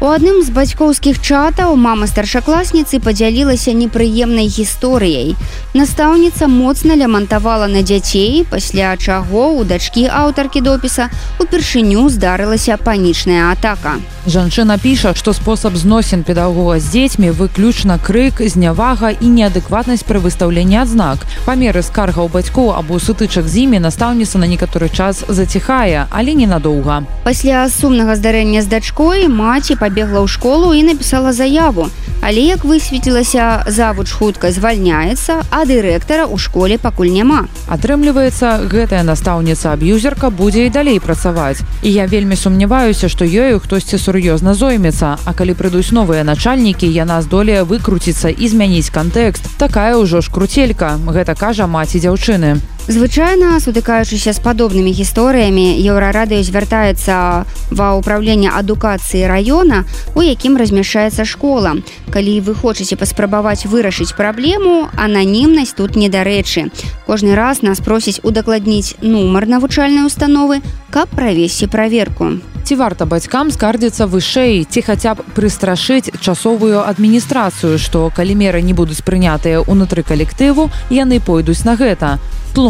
У 0.00 0.06
адным 0.06 0.44
з 0.46 0.52
бацькоўскіх 0.54 1.16
чатаў 1.18 1.74
мама 1.74 2.06
старшакласніцы 2.06 3.00
падзялілася 3.02 3.72
непрыемнай 3.74 4.46
гісторыяй. 4.46 5.34
Настаўніца 5.74 6.46
моцна 6.46 6.94
лямантавала 6.94 7.66
на 7.66 7.82
дзяцей, 7.82 8.46
пасля 8.46 8.94
чаго 8.94 9.58
у 9.58 9.64
дачкі 9.66 10.06
аўтаркі 10.06 10.62
допіса 10.62 11.10
упершыню 11.42 12.06
здарылася 12.14 12.78
панічная 12.78 13.50
атака. 13.50 13.98
Жанчына 14.28 14.78
піша, 14.78 15.14
што 15.18 15.32
спосаб 15.34 15.74
зносін 15.74 16.22
педагога 16.22 16.78
з 16.78 16.94
дзецьмі 16.94 17.34
выключна 17.34 17.98
крык, 17.98 18.38
знявага 18.46 19.10
і 19.10 19.26
неадэкватнасць 19.26 20.06
пры 20.06 20.22
выстаўленні 20.22 20.78
адзнак. 20.78 21.26
Памеры 21.42 21.82
скаргаў 21.82 22.30
бацькоў 22.30 22.70
або 22.78 23.00
сутычак 23.02 23.50
з 23.50 23.66
імі 23.66 23.82
настаўніца 23.82 24.38
на 24.38 24.46
некаторы 24.46 24.92
час 24.94 25.24
заціхае, 25.26 26.06
але 26.12 26.38
ненадоўга. 26.38 27.02
Пасля 27.24 27.66
сумнага 27.66 28.14
здарэння 28.14 28.62
з 28.62 28.70
дачкой 28.70 29.26
маці 29.26 29.74
па 29.80 29.87
пабегла 29.88 30.20
ў 30.20 30.28
школу 30.28 30.76
і 30.76 30.84
напісала 30.84 31.32
заяву. 31.32 31.88
Але 32.20 32.40
як 32.40 32.64
высветлілася, 32.64 33.64
завуч 33.66 34.10
хутка 34.12 34.50
звальняецца, 34.52 35.40
а 35.48 35.64
дырэктара 35.64 36.26
ў 36.28 36.36
школе 36.36 36.76
пакуль 36.76 37.14
няма. 37.14 37.46
Атрымліваецца, 37.72 38.68
гэтая 38.68 39.00
настаўніца 39.06 39.72
аб'юзерка 39.72 40.28
будзе 40.28 40.66
і 40.66 40.74
далей 40.74 40.98
працаваць. 41.00 41.62
І 41.80 41.92
я 41.94 42.04
вельмі 42.04 42.36
сумняваюся, 42.36 43.08
што 43.08 43.24
ёю 43.24 43.62
хтосьці 43.64 43.96
сур'ёзна 43.96 44.52
зоймецца, 44.52 45.16
А 45.24 45.32
калі 45.32 45.54
прыйдуць 45.54 45.94
новыя 45.94 46.24
начальнікі, 46.24 46.90
яна 46.90 47.22
здолее 47.22 47.62
выкруціцца 47.64 48.28
і 48.28 48.44
змяніць 48.48 48.90
кантэкст. 48.90 49.56
Такая 49.56 49.96
ўжо 49.96 50.20
ж 50.20 50.28
круцелька, 50.28 50.98
гэта 51.06 51.38
кажа 51.38 51.66
маці 51.66 52.02
дзяўчыны. 52.02 52.58
Звычайна 52.88 53.60
сутыкаючыся 53.60 54.32
з 54.32 54.40
падобнымі 54.40 54.88
гісторыямі 54.96 55.76
еўрарадыё 55.76 56.40
звяртаецца 56.40 57.44
ва 57.68 57.88
ўправленне 58.00 58.48
адукацыі 58.48 59.28
раёна, 59.28 59.84
у 60.16 60.24
якім 60.24 60.56
размяшчаецца 60.56 61.28
школа. 61.28 61.84
Калі 62.08 62.40
вы 62.48 62.56
хочаце 62.56 62.96
паспрабаваць 62.96 63.68
вырашыць 63.68 64.16
праблему, 64.16 64.88
ананімнасць 64.96 65.76
тут 65.76 66.00
недарэчы. 66.00 66.72
Кожны 67.04 67.36
раз 67.36 67.60
нас 67.60 67.84
просіць 67.84 68.24
удакладніць 68.24 68.96
нумар 69.04 69.44
навучальнай 69.44 70.08
установы, 70.08 70.64
каб 70.88 71.12
правесці 71.12 71.68
праверку. 71.68 72.40
Ці 72.64 72.80
варта 72.80 73.04
бацькам 73.04 73.52
скардзіцца 73.52 74.08
вышэй 74.08 74.64
ці 74.64 74.80
хаця 74.80 75.12
б 75.12 75.28
прыстрашыць 75.36 76.08
часовую 76.24 76.80
адміністрацыю, 76.88 77.76
што 77.76 78.08
калі 78.08 78.32
меры 78.32 78.64
не 78.64 78.72
будуць 78.72 79.04
прынятыя 79.04 79.60
ўнутры 79.60 80.00
калектыву, 80.00 80.72
яны 80.88 81.20
пойдуць 81.20 81.68
на 81.68 81.76
гэта 81.76 82.16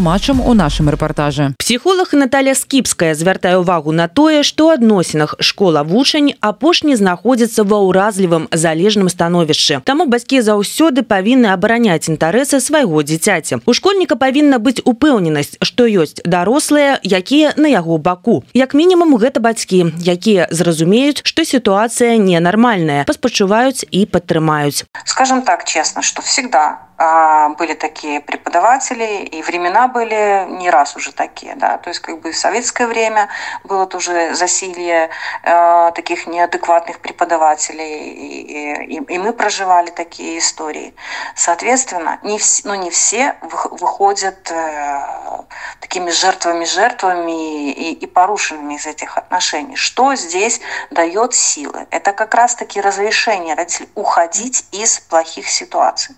тлумачым 0.09 0.41
у 0.41 0.55
нашым 0.55 0.89
рэпартажы. 0.89 1.53
Псіхолог 1.59 2.15
Наталя 2.17 2.55
Скіпская 2.55 3.13
звяртае 3.15 3.61
ўвагу 3.61 3.93
на 3.93 4.09
тое, 4.09 4.41
што 4.41 4.73
адносінах 4.73 5.37
школа 5.39 5.85
вучань 5.85 6.33
апошні 6.41 6.97
знаходзіцца 6.97 7.61
ва 7.69 7.85
ўразлівым 7.85 8.49
залежным 8.49 9.13
становішчы. 9.13 9.85
Таму 9.85 10.09
бацькі 10.09 10.41
заўсёды 10.41 11.05
павінны 11.05 11.53
абараняць 11.53 12.09
інтарэсы 12.09 12.57
свайго 12.65 13.05
дзіцяці. 13.05 13.61
У 13.69 13.77
школьніка 13.77 14.17
павінна 14.17 14.57
быць 14.57 14.81
упэўненасць, 14.81 15.61
што 15.61 15.85
ёсць 15.85 16.25
дарослыя, 16.25 16.97
якія 17.05 17.53
на 17.61 17.69
яго 17.69 18.01
баку. 18.01 18.49
Як 18.57 18.73
мінімум 18.73 19.13
гэта 19.21 19.45
бацькі, 19.45 19.93
якія 20.01 20.49
зразумеюць, 20.49 21.21
што 21.21 21.45
сітуацыя 21.45 22.17
ненармальная, 22.17 23.05
паспачуваюць 23.05 23.85
і 23.93 24.09
падтрымаюць. 24.09 24.89
Скажем 25.05 25.45
так 25.45 25.69
честно, 25.69 26.01
что 26.01 26.25
всегда 26.25 26.88
были 26.99 27.75
такие 27.75 28.21
преподаватели, 28.21 29.23
и 29.23 29.41
времена 29.43 29.87
были 29.87 30.47
не 30.49 30.69
раз 30.69 30.97
уже 30.97 31.13
такие, 31.13 31.55
да, 31.55 31.79
то 31.79 31.91
есть 31.91 32.01
как 32.01 32.21
бы 32.21 32.33
в 32.33 32.37
советское 32.37 32.89
время 32.89 33.29
было 33.63 33.87
тоже 33.87 34.35
засилье 34.35 35.09
э, 35.45 35.93
таких 35.95 36.27
неадекватных 36.27 36.99
преподавателей, 36.99 38.11
и, 38.11 38.97
и, 38.97 39.15
и 39.15 39.19
мы 39.19 39.33
проживали 39.33 39.91
такие 39.91 40.39
истории. 40.39 40.93
Соответственно, 41.37 42.19
не, 42.23 42.39
вс, 42.39 42.65
ну, 42.65 42.75
не 42.75 42.91
все 42.91 43.37
выходят 43.43 44.51
э, 44.51 45.45
такими 45.81 46.11
жертвами-жертвами 46.11 47.71
и, 47.71 47.93
и 47.93 48.07
порушенными 48.07 48.75
из 48.75 48.87
этих 48.87 49.17
отношений. 49.17 49.77
Что 49.77 50.17
здесь 50.17 50.61
дает 50.91 51.33
силы? 51.35 51.87
Это 51.91 52.13
как 52.13 52.35
раз-таки 52.35 52.81
разрешение 52.81 53.55
родителей 53.55 53.89
уходить 53.95 54.67
из 54.73 54.99
плохих 54.99 55.49
ситуаций. 55.49 56.17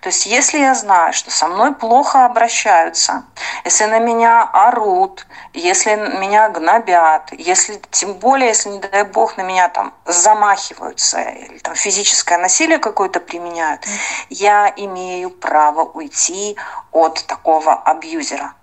То 0.00 0.08
есть, 0.08 0.26
если 0.26 0.58
я 0.58 0.74
знаю, 0.74 1.12
что 1.12 1.30
со 1.30 1.48
мной 1.48 1.74
плохо 1.74 2.24
обращаются, 2.24 3.24
если 3.64 3.84
на 3.84 3.98
меня 3.98 4.42
орут, 4.42 5.26
если 5.54 5.94
меня 5.94 6.48
гнобят, 6.48 7.32
если, 7.32 7.80
тем 7.90 8.14
более, 8.14 8.48
если, 8.48 8.70
не 8.70 8.78
дай 8.78 9.04
бог, 9.04 9.36
на 9.36 9.42
меня 9.42 9.68
там 9.68 9.92
замахиваются 10.04 11.20
или 11.20 11.58
там 11.58 11.74
физическое 11.74 12.38
насилие 12.38 12.78
какое-то 12.78 13.20
применяют, 13.20 13.84
я 14.30 14.72
имею 14.76 15.30
право 15.30 15.82
уйти 15.82 16.56
от 16.92 17.24
такого 17.26 17.74
абьюзера 17.74 18.54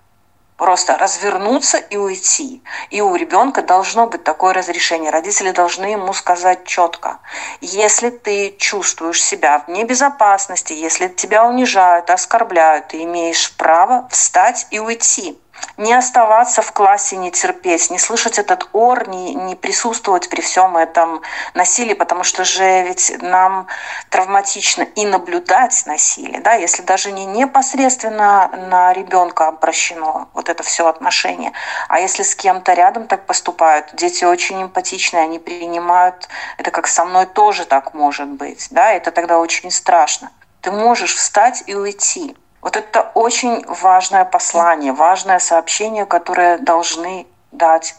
просто 0.58 0.98
развернуться 0.98 1.78
и 1.78 1.98
уйти. 1.98 2.62
И 2.90 3.02
у 3.02 3.16
ребенка 3.16 3.62
должно 3.62 4.08
быть 4.08 4.24
такое 4.24 4.54
разрешение. 4.54 5.12
Родители 5.12 5.52
должны 5.52 5.86
ему 5.86 6.14
сказать 6.14 6.66
четко, 6.66 7.20
если 7.62 8.10
ты 8.10 8.56
чувствуешь 8.58 9.24
себя 9.24 9.60
в 9.60 9.70
небезопасности, 9.70 10.74
если 10.74 11.08
тебя 11.08 11.46
унижают, 11.46 12.10
оскорбляют, 12.10 12.90
ты 12.90 13.04
имеешь 13.04 13.52
право 13.56 14.08
встать 14.10 14.68
и 14.72 14.80
уйти 14.80 15.38
не 15.78 15.94
оставаться 15.94 16.62
в 16.62 16.72
классе, 16.72 17.18
не 17.18 17.32
терпеть, 17.32 17.90
не 17.90 18.00
слышать 18.00 18.40
этот 18.40 18.70
ор, 18.72 19.08
не, 19.10 19.36
не 19.36 19.56
присутствовать 19.56 20.30
при 20.30 20.42
всем 20.42 20.78
этом 20.78 21.22
насилии, 21.54 21.94
потому 21.94 22.24
что 22.24 22.46
же 22.46 22.84
ведь 22.84 23.16
нам 23.22 23.68
травматично 24.10 24.84
и 24.84 25.06
наблюдать 25.06 25.84
насилие, 25.86 26.40
да, 26.42 26.54
если 26.54 26.82
даже 26.82 27.12
не 27.12 27.26
непосредственно 27.26 28.50
на 28.70 28.94
ребенка 28.94 29.48
обращено 29.48 30.30
вот 30.34 30.50
это 30.50 30.64
все 30.64 30.88
отношение, 30.88 31.52
а 31.90 32.00
если 32.00 32.24
с 32.24 32.36
кем-то 32.36 32.74
рядом 32.74 33.08
так 33.08 33.26
поступают, 33.26 33.90
дети 33.94 34.24
очень 34.24 34.64
эмпатичные, 34.64 35.24
они 35.24 35.40
принимают 35.40 36.28
это 36.58 36.72
как 36.72 36.88
со 36.88 37.06
мной 37.06 37.26
тоже 37.26 37.66
так 37.66 37.94
может 37.94 38.28
быть, 38.28 38.68
да, 38.72 38.92
это 38.92 39.12
тогда 39.12 39.40
очень 39.40 39.72
страшно. 39.72 40.32
Ты 40.62 40.72
можешь 40.72 41.16
встать 41.16 41.64
и 41.68 41.76
уйти, 41.76 42.36
вот 42.66 42.76
это 42.78 43.12
очень 43.14 43.64
важное 43.68 44.26
послание, 44.26 44.92
важное 44.92 45.38
сообщение, 45.38 46.08
которое 46.08 46.58
должны 46.58 47.28
дать 47.52 47.96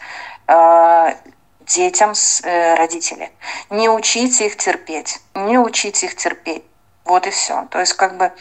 э, 0.49 1.15
детям 1.61 2.17
с, 2.17 2.41
э, 2.43 2.75
родители. 2.75 3.31
Не 3.71 3.89
учите 3.89 4.47
их 4.47 4.57
терпеть, 4.57 5.21
не 5.35 5.57
учите 5.57 6.07
их 6.07 6.17
терпеть. 6.17 6.65
Вот 7.05 7.29
и 7.29 7.31
все. 7.31 7.69
То 7.71 7.79
есть 7.79 7.93
как 7.93 8.17
бы 8.17 8.33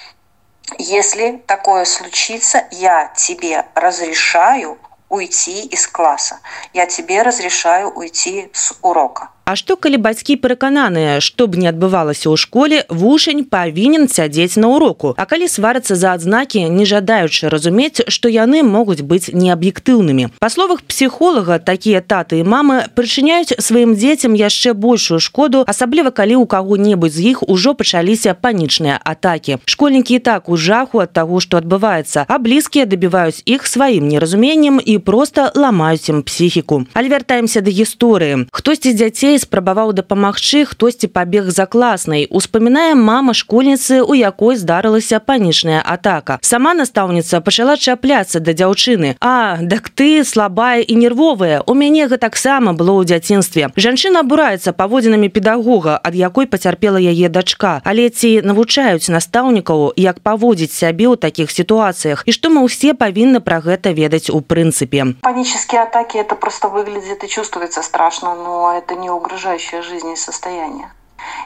если 0.79 1.43
такое 1.45 1.85
случится, 1.85 2.67
я 2.71 3.13
тебе 3.15 3.63
разрешаю 3.75 4.79
уйти 5.09 5.63
из 5.67 5.87
класса. 5.87 6.39
Я 6.73 6.87
тебе 6.87 7.21
разрешаю 7.21 7.91
уйти 7.91 8.49
с 8.51 8.73
урока. 8.81 9.29
А 9.45 9.53
што 9.55 9.75
калі 9.77 10.01
бацькі 10.01 10.35
перакананыя, 10.41 11.21
што 11.21 11.45
б 11.45 11.61
не 11.61 11.69
адбывалася 11.69 12.33
ў 12.33 12.35
школе, 12.35 12.81
вушань 12.89 13.45
павінен 13.45 14.09
сядзець 14.09 14.57
на 14.57 14.73
уроку. 14.73 15.13
А 15.21 15.25
калі 15.29 15.45
сварацца 15.45 15.93
за 15.93 16.17
адзнакі, 16.17 16.65
не 16.73 16.85
жадаючы 16.89 17.53
разумець, 17.53 18.01
што 18.09 18.25
яны 18.25 18.65
могуць 18.65 19.05
быць 19.05 19.29
неаб'ектыўнымі. 19.29 20.33
Па 20.41 20.49
словах 20.49 20.81
псіхолага, 20.81 21.59
такія 21.61 22.01
таты 22.01 22.41
і 22.41 22.47
мамы 22.49 22.89
прычыняюць 22.97 23.53
сваім 23.61 23.93
дзецям 23.93 24.33
яшчэ 24.33 24.73
большую 24.73 25.21
шкоду, 25.21 25.61
асабліва 25.69 26.09
калі 26.09 26.41
ў 26.41 26.49
каго-небудзь 26.49 27.21
з 27.21 27.37
іх 27.37 27.45
ужо 27.45 27.77
пачаліся 27.77 28.33
панічныя 28.33 28.97
атакі. 28.97 29.61
Школьнікі 29.69 30.17
і 30.17 30.23
так 30.25 30.49
у 30.49 30.57
жаху 30.57 31.05
ад 31.05 31.13
таго, 31.13 31.37
што 31.37 31.61
адбываецца, 31.61 32.25
а 32.25 32.35
блізкія 32.41 32.89
дабіваюць 32.89 33.45
іх 33.45 33.69
сваім 33.69 34.09
неразуменнем 34.09 34.81
і 34.81 34.97
проста 34.97 35.53
ламаюць 35.53 36.09
ім 36.09 36.25
псіхіку. 36.25 36.89
Але 36.97 37.13
вяртаемся 37.13 37.61
да 37.61 37.69
гісторыі. 37.69 38.49
Хтосьці 38.49 38.89
з 38.89 39.05
дзяцей 39.05 39.34
дзяцей 39.35 39.43
спрабаваў 39.43 39.91
дапамагчы 39.93 40.65
хтосьці 40.65 41.07
пабег 41.11 41.51
за 41.51 41.65
класнай 41.65 42.27
успамінае 42.31 42.95
мама 42.95 43.33
школьніцы 43.33 44.01
у 44.01 44.15
якой 44.15 44.55
здарылася 44.55 45.19
панічная 45.19 45.83
атака. 45.83 46.39
Сама 46.41 46.73
настаўніца 46.73 47.41
пачала 47.41 47.75
чапляцца 47.75 48.39
да 48.39 48.55
дзяўчыны. 48.55 49.15
А 49.19 49.57
дак 49.61 49.89
ты 49.89 50.23
слабая 50.23 50.81
і 50.81 50.95
нервовая. 50.95 51.61
У 51.67 51.73
мяне 51.73 52.07
гэта 52.07 52.31
таксама 52.31 52.71
было 52.73 52.95
ў 52.95 53.03
дзяцінстве. 53.11 53.69
Жанчына 53.75 54.23
абураецца 54.23 54.71
паводзінамі 54.71 55.27
педагога 55.29 55.99
ад 55.99 56.15
якой 56.15 56.47
пацярпела 56.47 56.97
яе 56.97 57.27
дачка. 57.29 57.81
Але 57.83 58.09
ці 58.09 58.39
навучаюць 58.41 59.11
настаўнікаў 59.11 59.99
як 59.99 60.23
паводзіць 60.23 60.71
сябе 60.71 61.11
ў 61.11 61.19
такіх 61.19 61.51
сітуацыях? 61.51 62.23
І 62.23 62.31
што 62.31 62.47
мы 62.49 62.63
ўсе 62.63 62.95
павінны 62.95 63.43
пра 63.43 63.59
гэта 63.59 63.91
ведаць 63.91 64.31
у 64.31 64.39
прынцыпе? 64.39 65.19
Панические 65.21 65.83
атаки 65.83 66.17
это 66.17 66.35
просто 66.35 66.71
выглядит 66.71 67.23
и 67.23 67.27
чувствуется 67.27 67.83
страшно 67.83 68.35
но 68.35 68.71
это 68.77 68.95
не 68.95 69.09
угрожающее 69.25 69.81
жизни 69.81 70.15
состояние 70.15 70.91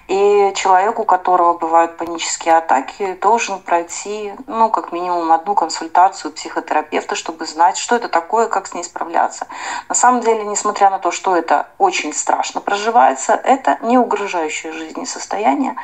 И 0.08 0.52
человек, 0.56 1.00
у 1.00 1.06
которого 1.06 1.58
бывают 1.58 1.96
панические 1.98 2.58
атаки, 2.58 3.18
должен 3.22 3.60
пройти, 3.60 4.34
ну, 4.48 4.70
как 4.70 4.92
минимум, 4.92 5.32
одну 5.32 5.56
консультацию 5.56 6.34
психотерапевта, 6.34 7.15
чтобы 7.15 7.46
знать, 7.46 7.78
что 7.78 7.96
это 7.96 8.10
такое, 8.10 8.48
как 8.48 8.68
с 8.68 8.74
ней 8.74 8.84
справляться. 8.84 9.48
На 9.88 9.96
самом 9.96 10.22
деле, 10.22 10.44
несмотря 10.44 10.89
на 10.89 11.00
то, 11.00 11.12
что 11.12 11.36
это 11.36 11.68
очень 11.78 12.13
страшно 12.13 12.60
проживается, 12.60 13.34
это 13.34 13.78
не 13.82 13.98
угрожающее 13.98 14.74
жизни 14.74 15.06
состояние, 15.06 15.76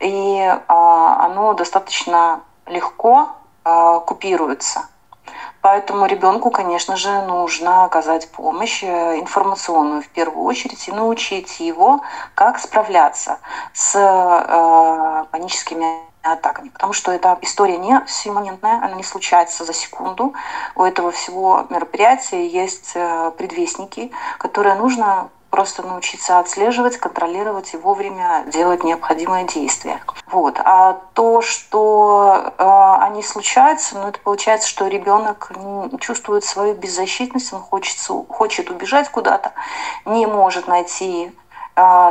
и 0.00 0.40
а, 0.66 1.24
оно 1.24 1.54
достаточно 1.54 2.40
легко 2.66 3.30
а, 3.64 4.00
купируется. 4.00 4.88
Поэтому 5.60 6.06
ребенку, 6.06 6.50
конечно 6.50 6.96
же, 6.96 7.22
нужно 7.22 7.84
оказать 7.84 8.30
помощь 8.30 8.82
э, 8.82 9.18
информационную 9.18 10.02
в 10.02 10.08
первую 10.08 10.44
очередь 10.44 10.88
и 10.88 10.92
научить 10.92 11.60
его, 11.60 12.00
как 12.34 12.58
справляться 12.58 13.38
с 13.72 13.96
э, 13.96 15.24
паническими 15.30 16.08
атаками, 16.22 16.68
потому 16.68 16.92
что 16.92 17.12
эта 17.12 17.38
история 17.42 17.78
не 17.78 18.02
сиюмоментная, 18.06 18.78
она 18.78 18.92
не 18.92 19.02
случается 19.02 19.64
за 19.64 19.72
секунду. 19.72 20.34
У 20.74 20.82
этого 20.82 21.10
всего 21.10 21.66
мероприятия 21.70 22.46
есть 22.46 22.92
э, 22.94 23.32
предвестники, 23.36 24.12
которые 24.38 24.74
нужно 24.74 25.30
просто 25.50 25.82
научиться 25.82 26.38
отслеживать, 26.38 26.98
контролировать 26.98 27.74
и 27.74 27.76
вовремя 27.76 28.44
делать 28.46 28.84
необходимые 28.84 29.46
действия. 29.46 30.00
Вот. 30.26 30.60
А 30.64 31.00
то, 31.14 31.40
что 31.42 32.52
э, 32.58 33.02
они 33.02 33.22
случаются, 33.22 33.98
ну, 33.98 34.08
это 34.08 34.20
получается, 34.20 34.68
что 34.68 34.86
ребенок 34.86 35.50
чувствует 36.00 36.44
свою 36.44 36.74
беззащитность, 36.74 37.52
он 37.52 37.60
хочется, 37.60 38.12
хочет 38.28 38.70
убежать 38.70 39.08
куда-то, 39.08 39.52
не 40.04 40.26
может 40.26 40.68
найти 40.68 41.32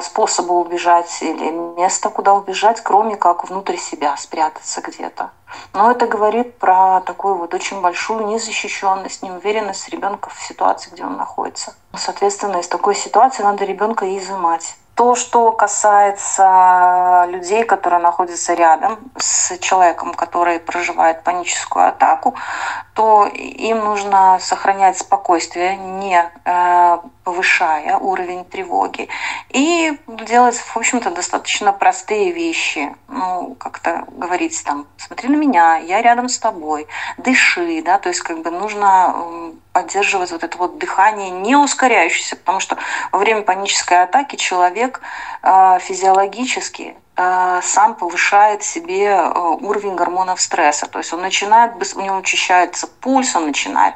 способа 0.02 0.54
убежать 0.54 1.22
или 1.22 1.50
места, 1.50 2.10
куда 2.10 2.34
убежать, 2.34 2.82
кроме 2.82 3.16
как 3.16 3.50
внутрь 3.50 3.78
себя 3.78 4.16
спрятаться 4.18 4.82
где-то. 4.82 5.32
Но 5.74 5.92
это 5.92 6.08
говорит 6.08 6.58
про 6.58 7.02
такую 7.02 7.36
вот 7.36 7.54
очень 7.54 7.82
большую 7.82 8.26
незащищенность, 8.28 9.24
неуверенность 9.24 9.90
ребенка 9.90 10.30
в 10.30 10.42
ситуации, 10.42 10.90
где 10.92 11.06
он 11.06 11.18
находится. 11.18 11.76
Соответственно, 11.96 12.58
из 12.58 12.68
такой 12.68 12.96
ситуации 12.96 13.44
надо 13.44 13.66
ребенка 13.66 14.18
изымать. 14.18 14.76
То, 14.96 15.14
что 15.14 15.52
касается 15.52 17.26
людей, 17.30 17.64
которые 17.64 18.02
находятся 18.02 18.56
рядом 18.56 18.98
с 19.16 19.56
человеком, 19.60 20.16
который 20.16 20.60
проживает 20.60 21.24
паническую 21.24 21.88
атаку, 21.88 22.34
то 22.96 23.26
им 23.28 23.78
нужно 23.86 24.40
сохранять 24.42 24.98
спокойствие, 24.98 25.78
не 25.78 26.20
э, 26.46 26.98
повышая 27.28 27.98
уровень 27.98 28.46
тревоги, 28.46 29.10
и 29.50 29.92
делать, 30.08 30.56
в 30.56 30.78
общем-то, 30.78 31.12
достаточно 31.12 31.74
простые 31.74 32.32
вещи. 32.32 32.96
Ну, 33.10 33.54
как-то 33.60 34.06
говорить 34.12 34.64
там, 34.64 34.88
смотри 34.96 35.28
на 35.28 35.36
меня, 35.36 35.76
я 35.76 36.02
рядом 36.02 36.30
с 36.30 36.40
тобой, 36.40 36.88
дыши, 37.18 37.82
да, 37.84 37.98
то 37.98 38.08
есть 38.08 38.22
как 38.22 38.44
бы 38.44 38.50
нужно 38.50 39.52
поддерживать 39.74 40.32
вот 40.32 40.46
это 40.46 40.58
вот 40.58 40.78
дыхание 40.78 41.30
не 41.30 41.58
ускоряющееся, 41.58 42.38
потому 42.38 42.62
что 42.62 42.78
во 43.12 43.20
время 43.20 43.42
панической 43.42 44.02
атаки 44.02 44.38
человек 44.38 45.02
э, 45.44 45.80
физиологически 45.82 46.96
сам 47.18 47.96
повышает 47.96 48.64
себе 48.64 49.06
э, 49.06 49.40
уровень 49.62 49.96
гормонов 49.96 50.40
стресса. 50.40 50.86
То 50.88 51.00
есть 51.00 51.12
он 51.14 51.22
начинает, 51.22 51.72
у 51.96 52.02
него 52.02 52.18
учащается 52.18 52.88
пульс, 52.88 53.36
он 53.36 53.48
начинает 53.48 53.96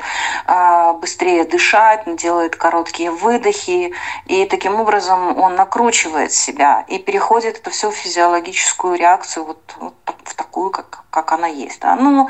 быстрее 1.00 1.46
дышать, 1.46 2.04
делает 2.16 2.56
короткие 2.56 3.12
выдохи, 3.12 3.94
и 4.26 4.46
таким 4.46 4.80
образом 4.80 5.38
он 5.40 5.56
накручивает 5.56 6.32
себя 6.32 6.84
и 6.88 6.98
переходит 6.98 7.60
это 7.60 7.70
все 7.70 7.92
в 7.92 7.96
физиологическую 7.96 8.96
реакцию, 8.96 9.46
вот, 9.46 9.76
вот 9.80 9.96
в 10.24 10.34
такую, 10.36 10.72
как, 10.72 11.01
как 11.12 11.32
она 11.34 11.48
есть. 11.48 11.80
Да? 11.82 11.96
Ну, 11.96 12.30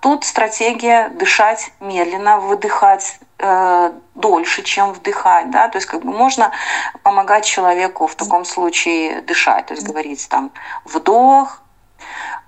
тут 0.00 0.24
стратегия 0.24 1.08
дышать 1.08 1.72
медленно, 1.80 2.38
выдыхать 2.38 3.18
э, 3.38 3.92
дольше, 4.14 4.62
чем 4.62 4.92
вдыхать, 4.92 5.50
да, 5.50 5.68
то 5.68 5.78
есть 5.78 5.86
как 5.86 6.02
бы 6.02 6.12
можно 6.12 6.52
помогать 7.02 7.44
человеку 7.44 8.06
в 8.06 8.14
таком 8.14 8.44
случае 8.44 9.22
дышать, 9.22 9.66
то 9.66 9.74
есть 9.74 9.86
говорить 9.86 10.28
там 10.28 10.50
вдох, 10.84 11.60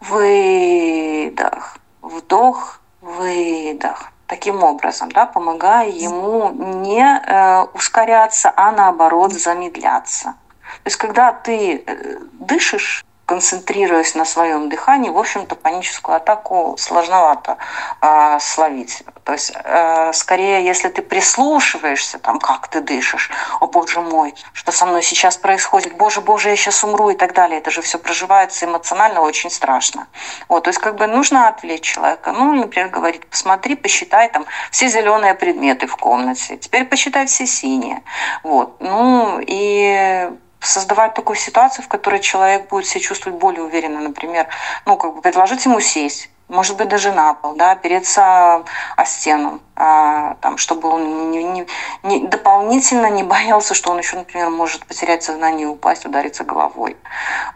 выдох, 0.00 1.78
вдох, 2.02 2.80
выдох. 3.00 4.12
Таким 4.26 4.64
образом, 4.64 5.12
да, 5.12 5.24
помогая 5.24 5.88
ему 5.88 6.50
не 6.50 7.00
э, 7.00 7.62
ускоряться, 7.74 8.52
а 8.56 8.72
наоборот 8.72 9.32
замедляться. 9.32 10.34
То 10.82 10.86
есть, 10.86 10.96
когда 10.96 11.32
ты 11.32 11.84
э, 11.86 12.16
дышишь 12.32 13.04
концентрируясь 13.26 14.14
на 14.14 14.24
своем 14.24 14.68
дыхании, 14.68 15.10
в 15.10 15.18
общем-то, 15.18 15.56
паническую 15.56 16.16
атаку 16.16 16.76
сложновато 16.78 17.58
э, 18.00 18.38
словить. 18.40 19.02
То 19.24 19.32
есть, 19.32 19.52
э, 19.52 20.12
скорее, 20.12 20.64
если 20.64 20.88
ты 20.88 21.02
прислушиваешься, 21.02 22.20
там, 22.20 22.38
как 22.38 22.68
ты 22.68 22.80
дышишь, 22.80 23.30
о 23.60 23.66
боже 23.66 24.00
мой, 24.00 24.34
что 24.52 24.70
со 24.70 24.86
мной 24.86 25.02
сейчас 25.02 25.36
происходит, 25.36 25.96
боже, 25.96 26.20
боже, 26.20 26.50
я 26.50 26.56
сейчас 26.56 26.84
умру 26.84 27.10
и 27.10 27.16
так 27.16 27.34
далее, 27.34 27.58
это 27.58 27.72
же 27.72 27.82
все 27.82 27.98
проживается 27.98 28.66
эмоционально 28.66 29.20
очень 29.20 29.50
страшно. 29.50 30.06
Вот, 30.48 30.64
то 30.64 30.70
есть, 30.70 30.78
как 30.78 30.94
бы 30.94 31.08
нужно 31.08 31.48
отвлечь 31.48 31.82
человека. 31.82 32.30
Ну, 32.30 32.52
например, 32.54 32.88
говорить, 32.88 33.26
посмотри, 33.26 33.74
посчитай 33.74 34.30
там 34.30 34.46
все 34.70 34.86
зеленые 34.86 35.34
предметы 35.34 35.88
в 35.88 35.96
комнате, 35.96 36.56
теперь 36.58 36.84
посчитай 36.84 37.26
все 37.26 37.46
синие. 37.46 38.04
Вот, 38.44 38.76
ну, 38.80 39.40
и 39.44 40.30
создавать 40.60 41.14
такую 41.14 41.36
ситуацию, 41.36 41.84
в 41.84 41.88
которой 41.88 42.20
человек 42.20 42.68
будет 42.68 42.86
себя 42.86 43.00
чувствовать 43.00 43.38
более 43.38 43.62
уверенно, 43.62 44.00
например, 44.00 44.48
ну, 44.84 44.96
как 44.96 45.14
бы 45.14 45.20
предложить 45.20 45.64
ему 45.64 45.80
сесть, 45.80 46.30
может 46.48 46.76
быть, 46.76 46.88
даже 46.88 47.12
на 47.12 47.34
пол, 47.34 47.54
да, 47.54 47.72
опереться 47.72 48.64
о 48.96 49.04
стену, 49.04 49.60
а, 49.74 50.34
там, 50.40 50.58
чтобы 50.58 50.88
он 50.88 51.30
не, 51.30 51.42
не, 51.42 51.66
не, 52.04 52.26
дополнительно 52.26 53.10
не 53.10 53.22
боялся, 53.24 53.74
что 53.74 53.90
он 53.90 53.98
еще, 53.98 54.16
например, 54.16 54.50
может 54.50 54.86
потерять 54.86 55.22
сознание, 55.22 55.66
упасть, 55.66 56.06
удариться 56.06 56.44
головой. 56.44 56.96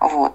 Вот. 0.01 0.35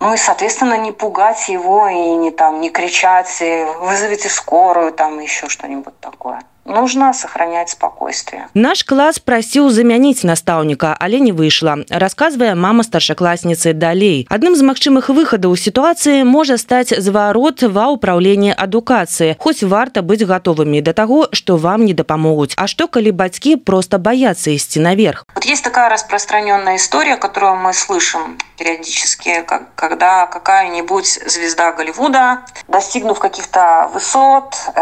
Ну 0.00 0.12
и, 0.12 0.16
соответственно, 0.16 0.76
не 0.76 0.92
пугать 0.92 1.48
его 1.48 1.88
и 1.88 2.14
не, 2.16 2.30
там, 2.30 2.60
не 2.60 2.70
кричать, 2.70 3.40
и 3.40 3.64
вызовите 3.80 4.28
скорую, 4.28 4.92
там 4.92 5.18
еще 5.18 5.48
что-нибудь 5.48 5.98
такое 6.00 6.42
нужно 6.64 7.12
сохранять 7.12 7.70
спокойствие. 7.70 8.48
Наш 8.54 8.82
класс 8.84 9.18
просіў 9.18 9.70
замяніць 9.70 10.24
настаўніка, 10.24 10.96
але 10.98 11.20
не 11.20 11.32
выйшла. 11.32 11.76
Расказвае 11.90 12.54
мама 12.54 12.82
старшакласніцы 12.82 13.72
далей. 13.72 14.26
Адным 14.30 14.56
з 14.56 14.64
магчымых 14.64 15.10
выхадаў 15.12 15.56
сітуацыі 15.56 16.24
можа 16.24 16.56
стаць 16.58 16.96
зварот 16.96 17.62
ва 17.62 17.92
ўпраўленні 17.94 18.56
адукацыі. 18.56 19.36
Хоць 19.38 19.62
варта 19.62 20.02
быць 20.02 20.24
гатовымі 20.24 20.80
да 20.80 20.92
таго, 20.92 21.28
што 21.32 21.56
вам 21.56 21.84
не 21.84 21.94
дапамогуць. 21.94 22.56
А 22.56 22.66
што 22.66 22.88
калі 22.88 23.12
бацькі 23.12 23.56
проста 23.56 23.98
баяцца 23.98 24.50
ісці 24.50 24.80
наверх? 24.80 25.24
Вот 25.34 25.44
есть 25.44 25.64
такая 25.64 25.88
распространенная 25.88 26.76
история, 26.76 27.16
которую 27.16 27.56
мы 27.56 27.72
слышим 27.74 28.38
периодически, 28.56 29.42
как, 29.42 29.74
когда 29.74 30.26
какая-нибудь 30.26 31.20
звезда 31.26 31.72
Голливуда, 31.72 32.44
достигнув 32.68 33.18
каких-то 33.18 33.90
высот, 33.92 34.54
э, 34.74 34.80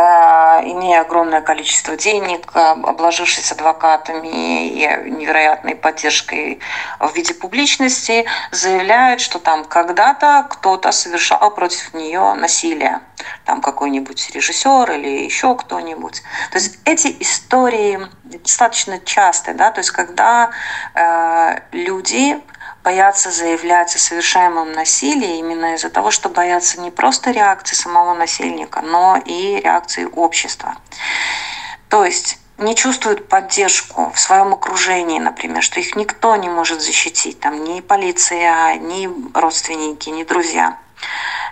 имея 0.72 1.00
огромное 1.00 1.40
количество 1.40 1.71
количество 1.72 1.96
денег, 1.96 2.50
обложившись 2.54 3.50
адвокатами 3.50 4.68
и 4.68 5.10
невероятной 5.10 5.74
поддержкой 5.74 6.60
в 6.98 7.14
виде 7.14 7.32
публичности, 7.32 8.26
заявляют, 8.50 9.20
что 9.22 9.38
там 9.38 9.64
когда-то 9.64 10.46
кто-то 10.50 10.92
совершал 10.92 11.50
против 11.54 11.94
нее 11.94 12.34
насилие. 12.34 13.00
Там 13.46 13.62
какой-нибудь 13.62 14.30
режиссер 14.34 14.90
или 14.92 15.24
еще 15.24 15.54
кто-нибудь. 15.54 16.22
То 16.50 16.58
есть 16.58 16.78
эти 16.84 17.16
истории 17.20 18.00
достаточно 18.24 18.98
частые, 18.98 19.54
да, 19.54 19.70
то 19.70 19.80
есть 19.80 19.90
когда 19.90 20.50
э, 20.94 21.60
люди 21.72 22.38
боятся 22.84 23.30
заявлять 23.30 23.94
о 23.94 23.98
совершаемом 23.98 24.72
насилии 24.72 25.38
именно 25.38 25.74
из-за 25.74 25.90
того, 25.90 26.10
что 26.10 26.28
боятся 26.28 26.80
не 26.80 26.90
просто 26.90 27.30
реакции 27.30 27.76
самого 27.76 28.14
насильника, 28.14 28.80
но 28.82 29.20
и 29.24 29.60
реакции 29.62 30.04
общества. 30.04 30.76
То 31.92 32.06
есть 32.06 32.38
не 32.56 32.74
чувствуют 32.74 33.28
поддержку 33.28 34.10
в 34.14 34.18
своем 34.18 34.54
окружении, 34.54 35.18
например, 35.18 35.62
что 35.62 35.78
их 35.78 35.94
никто 35.94 36.34
не 36.36 36.48
может 36.48 36.80
защитить, 36.80 37.38
там 37.38 37.64
ни 37.64 37.82
полиция, 37.82 38.76
ни 38.76 39.10
родственники, 39.38 40.08
ни 40.08 40.24
друзья. 40.24 40.78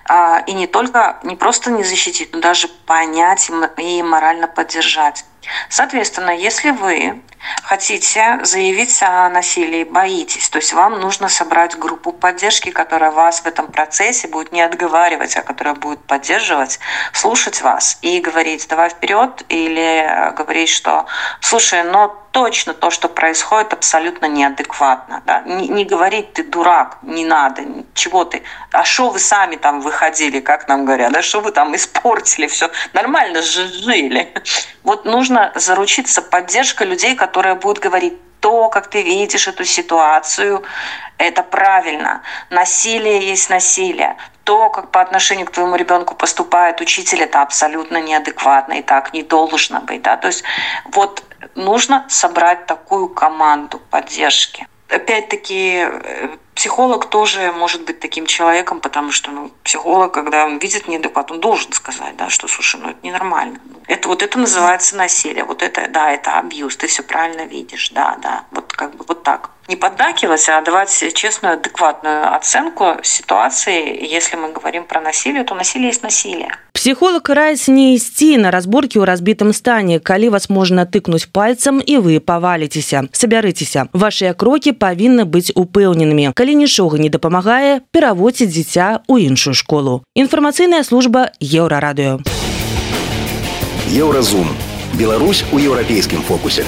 А, 0.06 0.42
и 0.46 0.54
не 0.54 0.66
только, 0.66 1.18
не 1.24 1.36
просто 1.36 1.70
не 1.70 1.84
защитить, 1.84 2.32
но 2.32 2.40
даже 2.40 2.68
понять 2.68 3.50
и 3.76 4.02
морально 4.02 4.46
поддержать. 4.46 5.26
Соответственно, 5.68 6.30
если 6.30 6.70
вы 6.70 7.22
хотите 7.62 8.40
заявить 8.42 9.02
о 9.02 9.28
насилии, 9.28 9.84
боитесь, 9.84 10.48
то 10.48 10.58
есть 10.58 10.72
вам 10.72 11.00
нужно 11.00 11.28
собрать 11.28 11.78
группу 11.78 12.12
поддержки, 12.12 12.70
которая 12.70 13.10
вас 13.10 13.40
в 13.40 13.46
этом 13.46 13.68
процессе 13.68 14.28
будет 14.28 14.52
не 14.52 14.60
отговаривать, 14.62 15.36
а 15.36 15.42
которая 15.42 15.74
будет 15.74 16.00
поддерживать, 16.04 16.78
слушать 17.12 17.62
вас 17.62 17.98
и 18.02 18.20
говорить 18.20 18.66
«давай 18.68 18.90
вперед» 18.90 19.42
или 19.48 20.32
говорить, 20.36 20.68
что 20.68 21.06
«слушай, 21.40 21.82
но 21.84 22.20
точно 22.32 22.74
то, 22.74 22.90
что 22.90 23.08
происходит, 23.08 23.72
абсолютно 23.72 24.26
неадекватно. 24.26 25.22
Да? 25.26 25.42
Не, 25.42 25.68
не 25.68 25.84
говорить 25.84 26.32
ты 26.32 26.44
дурак, 26.44 26.98
не 27.02 27.24
надо, 27.24 27.62
чего 27.94 28.24
ты, 28.24 28.42
а 28.72 28.84
что 28.84 29.10
вы 29.10 29.18
сами 29.18 29.56
там 29.56 29.80
выходили, 29.80 30.40
как 30.40 30.68
нам 30.68 30.84
говорят, 30.84 31.12
да 31.12 31.22
что 31.22 31.40
вы 31.40 31.52
там 31.52 31.74
испортили 31.74 32.46
все, 32.46 32.70
нормально 32.92 33.42
же 33.42 33.66
жили. 33.66 34.32
Вот 34.82 35.04
нужно 35.04 35.29
заручиться 35.54 36.22
поддержкой 36.22 36.86
людей, 36.86 37.14
которые 37.14 37.54
будут 37.54 37.82
говорить 37.82 38.14
то, 38.40 38.68
как 38.68 38.88
ты 38.88 39.02
видишь 39.02 39.48
эту 39.48 39.64
ситуацию, 39.64 40.62
это 41.18 41.42
правильно. 41.42 42.22
Насилие 42.48 43.28
есть 43.28 43.50
насилие. 43.50 44.16
То, 44.44 44.70
как 44.70 44.90
по 44.90 45.00
отношению 45.00 45.46
к 45.46 45.50
твоему 45.50 45.76
ребенку 45.76 46.14
поступает 46.14 46.80
учитель, 46.80 47.22
это 47.22 47.42
абсолютно 47.42 48.00
неадекватно 48.00 48.74
и 48.74 48.82
так 48.82 49.12
не 49.12 49.22
должно 49.22 49.80
быть. 49.80 50.02
Да? 50.02 50.16
То 50.16 50.28
есть 50.28 50.42
вот 50.86 51.22
нужно 51.54 52.06
собрать 52.08 52.66
такую 52.66 53.08
команду 53.08 53.78
поддержки. 53.90 54.66
Опять-таки, 54.88 55.86
э, 55.86 56.28
психолог 56.59 57.09
тоже 57.09 57.51
может 57.51 57.85
быть 57.85 57.99
таким 57.99 58.25
человеком, 58.25 58.79
потому 58.79 59.11
что 59.11 59.31
ну, 59.31 59.51
психолог, 59.63 60.13
когда 60.13 60.45
он 60.45 60.57
видит 60.57 60.87
неадекват, 60.87 61.31
он 61.31 61.39
должен 61.39 61.71
сказать, 61.73 62.15
да, 62.17 62.29
что, 62.29 62.47
слушай, 62.47 62.79
ну 62.81 62.89
это 62.89 62.99
ненормально. 63.03 63.59
Это 63.87 64.07
вот 64.07 64.23
это 64.23 64.39
называется 64.39 64.95
насилие, 64.95 65.43
вот 65.43 65.61
это, 65.61 65.87
да, 65.89 66.11
это 66.11 66.39
абьюз, 66.39 66.77
ты 66.77 66.87
все 66.87 67.03
правильно 67.03 67.45
видишь, 67.45 67.89
да, 67.89 68.17
да, 68.21 68.45
вот 68.51 68.73
как 68.73 68.95
бы 68.95 69.05
вот 69.07 69.23
так 69.23 69.49
не 69.67 69.75
поддакивать, 69.75 70.47
а 70.49 70.61
давать 70.61 71.13
честную, 71.13 71.55
адекватную 71.55 72.35
оценку 72.35 72.97
ситуации. 73.01 74.05
Если 74.05 74.35
мы 74.35 74.51
говорим 74.51 74.83
про 74.83 75.01
насилие, 75.01 75.43
то 75.43 75.55
насилие 75.55 75.89
есть 75.89 76.03
насилие. 76.03 76.51
Психолог 76.73 77.21
раіць 77.29 77.67
не 77.67 77.95
ісці 77.95 78.37
на 78.37 78.51
разборкі 78.51 78.99
ў 79.01 79.09
разбітым 79.09 79.53
стане, 79.57 79.97
калі 79.97 80.29
вас 80.29 80.51
можна 80.53 80.85
тыкнуць 80.85 81.25
пальцам 81.25 81.81
і 81.81 81.97
вы 81.97 82.19
паваліцеся. 82.19 83.09
Сабярыцеся. 83.09 83.89
Вашыя 83.89 84.35
крокі 84.37 84.75
павінны 84.77 85.25
быць 85.25 85.49
упэўненымі. 85.55 86.35
Калі 86.50 86.66
нічога 86.66 86.98
не 86.98 87.06
дапамагае, 87.06 87.78
пераводзіць 87.94 88.50
дзіця 88.50 89.06
ў 89.06 89.30
іншую 89.30 89.54
школу. 89.54 90.02
Інфармацыйная 90.18 90.82
служба 90.82 91.30
еўрарадыё. 91.38 92.18
Еўразум. 93.86 94.50
Беларусь 94.98 95.46
у 95.54 95.62
еўрапейскім 95.62 96.26
фокусе. 96.26 96.66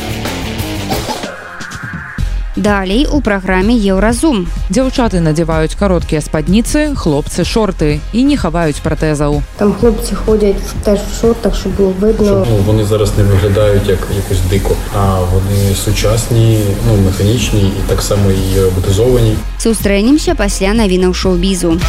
Далей 2.57 3.07
у 3.11 3.21
праграме 3.21 3.73
еўразум. 3.73 4.47
Дзяўчаты 4.69 5.21
надзяваюць 5.25 5.73
кароткія 5.73 6.21
спадніцы, 6.21 6.93
хлопцы 6.93 7.49
шорты 7.49 8.01
і 8.12 8.25
не 8.29 8.37
хаваюць 8.37 8.85
пратэзаў. 8.85 9.41
Там 9.57 9.73
хлопцы 9.73 10.15
ходзяць 10.15 10.61
теж 10.85 11.01
в 11.01 11.21
шортах, 11.21 11.57
щоб 11.57 11.73
було 11.73 11.95
видно. 12.01 12.47
Ну, 12.51 12.57
вони 12.67 12.85
зараз 12.85 13.12
не 13.19 13.25
виглядають 13.25 13.88
як 13.88 13.99
якось 14.17 14.41
дико, 14.51 14.77
а 14.97 15.21
вони 15.21 15.75
сучасні, 15.75 16.61
ну 16.87 16.97
механічні 17.05 17.61
і 17.61 17.88
так 17.88 18.03
само 18.03 18.31
і 18.31 18.71
ботизовані. 18.75 19.37
Сустрэнемся 19.59 20.35
пасля 20.35 20.75
навінаў 20.75 21.15
шоу-бізу. 21.15 21.81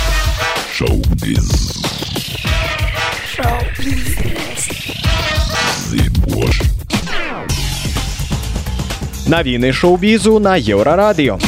Шоу-біз. 0.71 1.51
Шоу-біз. 3.35 4.13
Навіны 9.33 9.73
шоу-бізу 9.73 10.37
на 10.37 10.53
еўрарадыё. 10.61 11.41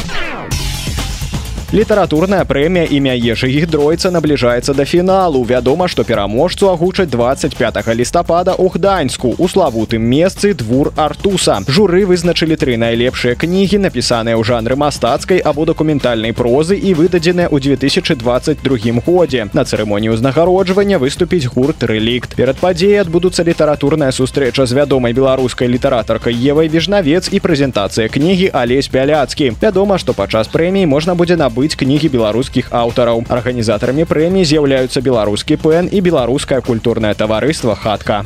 Літаратурная 1.75 2.45
прэмія 2.47 2.87
імя 2.87 3.13
ежы 3.19 3.49
гідройца 3.51 4.07
набліжаецца 4.07 4.71
да 4.71 4.85
фіналу. 4.87 5.43
Вядома, 5.43 5.89
што 5.91 6.05
пераможцу 6.07 6.69
агучаць 6.71 7.11
25 7.11 7.91
лістапада 7.99 8.55
ў 8.55 8.71
гданьску 8.71 9.35
у 9.35 9.49
славутым 9.51 9.99
месцы 9.99 10.53
двур 10.55 10.93
артуса. 10.95 11.59
Журы 11.67 12.05
вызначылі 12.07 12.55
тры 12.55 12.79
найлепшыя 12.79 13.35
кнігі, 13.35 13.83
напісаныя 13.83 14.39
ў 14.39 14.47
жанры 14.47 14.79
мастацкай 14.79 15.43
або 15.43 15.65
дакументальнай 15.67 16.31
прозы 16.31 16.79
і 16.79 16.95
выдадзеныя 16.95 17.51
ў 17.51 17.59
2022 17.59 19.03
годзе. 19.03 19.51
На 19.51 19.67
цырымоніі 19.67 20.15
ўзнагароджвання 20.15 20.95
выступіць 20.95 21.51
гурт 21.51 21.83
рэлікт. 21.83 22.39
Перад 22.39 22.55
падзеяй 22.55 23.03
адбудуцца 23.03 23.43
літаратурная 23.43 24.15
сустрэча 24.15 24.63
з 24.63 24.79
вядомай 24.79 25.11
беларускай 25.11 25.67
літаратаркай 25.67 26.39
Евай 26.39 26.71
вежнавец 26.71 27.27
і 27.35 27.43
прэзентацыя 27.43 28.07
кнігі 28.07 28.55
алесь 28.55 28.87
пяляцкі. 28.87 29.51
Вядома, 29.59 29.99
што 29.99 30.15
падчас 30.15 30.47
прэміі 30.47 30.87
можна 30.87 31.19
будзе 31.19 31.35
набыць 31.35 31.64
набыць 31.65 31.81
кнігі 31.81 32.09
беларускіх 32.13 32.69
аўтараў. 32.69 33.25
Арганізатарамі 33.25 34.05
прэміі 34.05 34.45
з'яўляюцца 34.45 35.01
беларускі 35.01 35.57
пэн 35.57 35.89
і 35.89 36.01
беларускае 36.01 36.61
культурнае 36.61 37.17
таварыства 37.17 37.73
хатка. 37.73 38.21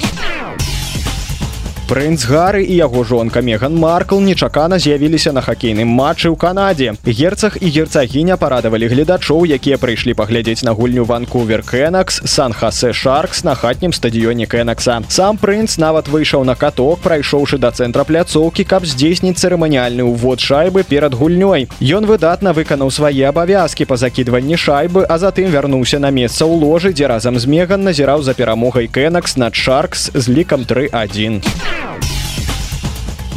Прынц 1.89 2.21
Гары 2.29 2.61
і 2.69 2.75
яго 2.77 3.01
жонка 3.01 3.41
Меган 3.41 3.73
Маркл 3.73 4.19
нечакана 4.21 4.77
з'явіліся 4.77 5.31
на 5.33 5.41
хакейным 5.41 5.89
матчы 5.89 6.29
ў 6.29 6.37
Канадзе. 6.37 6.93
Герцаг 7.01 7.57
і 7.57 7.65
герцагіня 7.65 8.37
парадавалі 8.37 8.85
гледачоў, 8.93 9.49
якія 9.49 9.81
прыйшлі 9.81 10.13
паглядзець 10.13 10.61
на 10.61 10.77
гульню 10.77 11.01
Ванкувер 11.09 11.65
Кэнакс, 11.65 12.21
Сан-Хасе 12.29 12.93
Шаркс 12.93 13.41
на 13.41 13.55
хатнім 13.57 13.89
стадыёне 13.89 14.45
Кэнакса. 14.45 15.01
Сам 15.09 15.41
прынц 15.41 15.81
нават 15.81 16.05
выйшаў 16.13 16.45
на 16.45 16.53
каток, 16.53 17.01
прайшоўшы 17.01 17.57
да 17.57 17.73
цэнтра 17.73 18.05
пляцоўкі, 18.05 18.69
каб 18.69 18.85
здзейсніць 18.85 19.41
цырыманіяльны 19.41 20.05
ўвод 20.05 20.45
шайбы 20.45 20.85
перад 20.85 21.17
гульнёй. 21.17 21.73
Ён 21.81 22.05
выдатна 22.05 22.53
выканаў 22.53 22.93
свае 22.93 23.33
абавязкі 23.33 23.89
па 23.89 23.97
закідванні 23.97 24.61
шайбы, 24.61 25.09
а 25.09 25.17
затым 25.17 25.49
вярнуўся 25.49 25.97
на 25.97 26.13
месца 26.13 26.45
ў 26.45 26.53
ложы, 26.53 26.93
дзе 26.93 27.09
разам 27.09 27.41
з 27.41 27.49
Меган 27.49 27.81
назіраў 27.81 28.21
за 28.21 28.37
перамогай 28.37 28.85
Кэнакс 28.85 29.41
над 29.41 29.57
Шаркс 29.57 30.13
з 30.13 30.29
лікам 30.29 30.69
3-1. 30.69 31.41
Wow. 31.79 32.28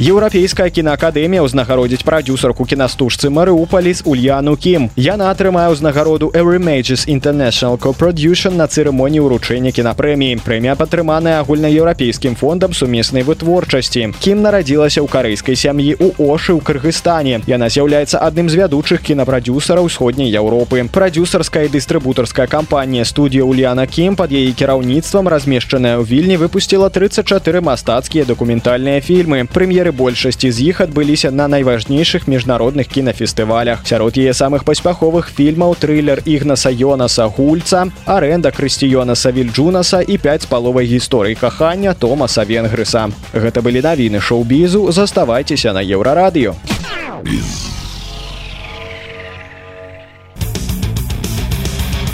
Еўрапейская 0.00 0.72
кінаакадэмія 0.72 1.44
ўзнагародзіць 1.44 2.00
прадюсарку 2.00 2.64
кінастужцы 2.64 3.28
Марыупаліс 3.28 4.00
Ульяну 4.08 4.56
Кім. 4.56 4.88
Яна 4.96 5.28
атрымае 5.28 5.68
ўзнагароду 5.68 6.32
Everymages 6.32 7.04
International 7.04 7.76
Co-Production 7.76 8.56
на 8.56 8.64
цырымоніі 8.72 9.20
ўручэння 9.20 9.68
кінапрэміі. 9.68 10.40
Прэмія 10.40 10.80
падтрыманая 10.80 11.44
агульнаеўрапейскім 11.44 12.40
фондам 12.40 12.72
сумеснай 12.72 13.20
вытворчасці. 13.20 14.16
Кім 14.16 14.40
нарадзілася 14.40 15.04
ў 15.04 15.12
карэйскай 15.12 15.60
сям'і 15.60 15.92
ў 16.00 16.16
Ошы 16.16 16.56
ў 16.56 16.64
Кыргызстане. 16.64 17.44
Яна 17.44 17.68
з'яўляецца 17.68 18.16
адным 18.24 18.48
з 18.48 18.64
вядучых 18.64 19.04
кінапрадюсараў 19.04 19.92
усходняй 19.92 20.32
Еўропы. 20.32 20.88
Прадюсарская 20.88 21.68
і 21.68 21.72
дыстрыбутарская 21.76 22.48
кампанія 22.48 23.04
студія 23.04 23.44
Ульяна 23.44 23.84
Кім 23.84 24.16
пад 24.16 24.32
яе 24.32 24.56
кіраўніцтвам 24.56 25.28
размешчаная 25.28 26.00
ў 26.00 26.08
вільні 26.08 26.40
выпусціла 26.40 26.88
34 26.88 27.60
мастацкія 27.60 28.24
дакументальныя 28.24 29.04
фільмы. 29.04 29.44
Прэм'ер 29.52 29.81
прэм'еры 29.82 29.92
большасці 29.92 30.50
з 30.50 30.70
іх 30.70 30.80
адбыліся 30.80 31.30
на 31.30 31.48
найважнейшых 31.48 32.28
міжнародных 32.30 32.86
кінафестывалях. 32.86 33.82
Сярод 33.84 34.16
яе 34.16 34.32
самых 34.32 34.62
паспяховых 34.64 35.30
фільмаў 35.34 35.74
трылер 35.74 36.22
ігнаса 36.24 36.70
Йонаса 36.70 37.26
гульца, 37.26 37.90
аренда 38.06 38.50
крысціёна 38.50 39.14
Савільджунаса 39.14 40.00
і 40.02 40.18
5 40.18 40.42
з 40.42 40.46
паловай 40.46 40.86
гісторый 40.86 41.34
кахання 41.34 41.94
Томаса 41.94 42.44
Венгрыса. 42.44 43.10
Гэта 43.34 43.62
былі 43.62 43.82
навіны 43.82 44.20
шоу-бізу, 44.20 44.92
заставайцеся 44.92 45.72
на 45.72 45.82
еўрарадыё. 45.82 46.54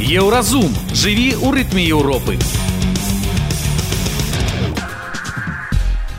Еўразум 0.01 0.73
жыві 0.95 1.37
ў 1.37 1.53
рытме 1.53 1.85
Еўропы. 1.85 2.41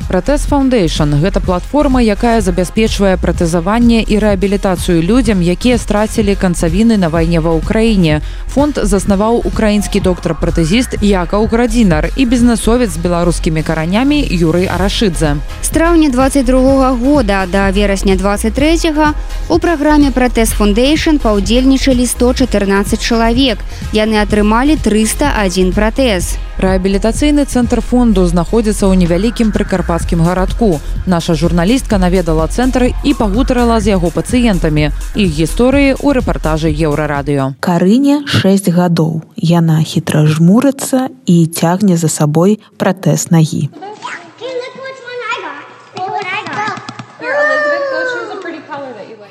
Пратэз 0.10 0.50
Foundation 0.50 1.22
гэта 1.22 1.38
платформа, 1.40 2.02
якая 2.02 2.42
забяспечвае 2.42 3.14
пратэзаванне 3.22 4.02
і 4.02 4.18
рэабілітацыю 4.18 5.06
людзям, 5.06 5.38
якія 5.38 5.78
страцілі 5.78 6.34
канцавіны 6.34 6.98
на 6.98 7.14
вайне 7.14 7.38
ва 7.38 7.54
ўкраіне. 7.54 8.26
Фонд 8.50 8.82
заснаваў 8.82 9.38
украінскі 9.46 10.02
доктар 10.02 10.34
пратэзіст 10.34 10.98
Якаў 11.06 11.46
Градзінар 11.54 12.10
і 12.18 12.26
бізнесовец 12.26 12.90
з 12.90 12.98
беларускімі 12.98 13.62
каранямі 13.62 14.18
Юрый 14.18 14.66
Арашыдзе. 14.66 15.38
З 15.62 15.70
траўня 15.70 16.10
22 16.10 16.90
года 16.98 17.46
да 17.46 17.70
верасня 17.70 18.18
23 18.18 19.14
у 19.46 19.60
праграме 19.62 20.10
Пратэз 20.10 20.58
Foundation 20.58 21.22
паўдзельнічалі 21.22 22.10
114 22.10 22.98
чалавек. 22.98 23.62
Яны 23.94 24.18
атрымалі 24.26 24.74
301 24.82 25.70
пратэз. 25.70 26.49
Рэабілітацыйны 26.60 27.48
цэнтр 27.48 27.80
фонду 27.80 28.26
знаходзіцца 28.28 28.84
ў 28.92 29.00
невялікім 29.00 29.56
прыкарпацкім 29.56 30.20
гарадку. 30.28 30.84
Наша 31.08 31.32
журналістка 31.32 31.96
наведала 31.96 32.52
цэнтр 32.52 32.92
і 32.92 33.14
пагутарыла 33.16 33.80
з 33.80 33.96
яго 33.96 34.12
пацыентамі. 34.12 34.92
Іх 35.16 35.30
гісторыі 35.40 35.96
ў 35.96 36.20
рэпартажы 36.20 36.68
еўрарадыё. 36.68 37.56
Карыне 37.64 38.28
6 38.28 38.76
гадоў. 38.76 39.24
Яна 39.40 39.80
хітра 39.88 40.28
жмурыцца 40.28 41.08
і 41.24 41.48
цягне 41.48 41.96
за 41.96 42.12
сабой 42.12 42.60
пратэз 42.76 43.32
нагі. 43.32 43.72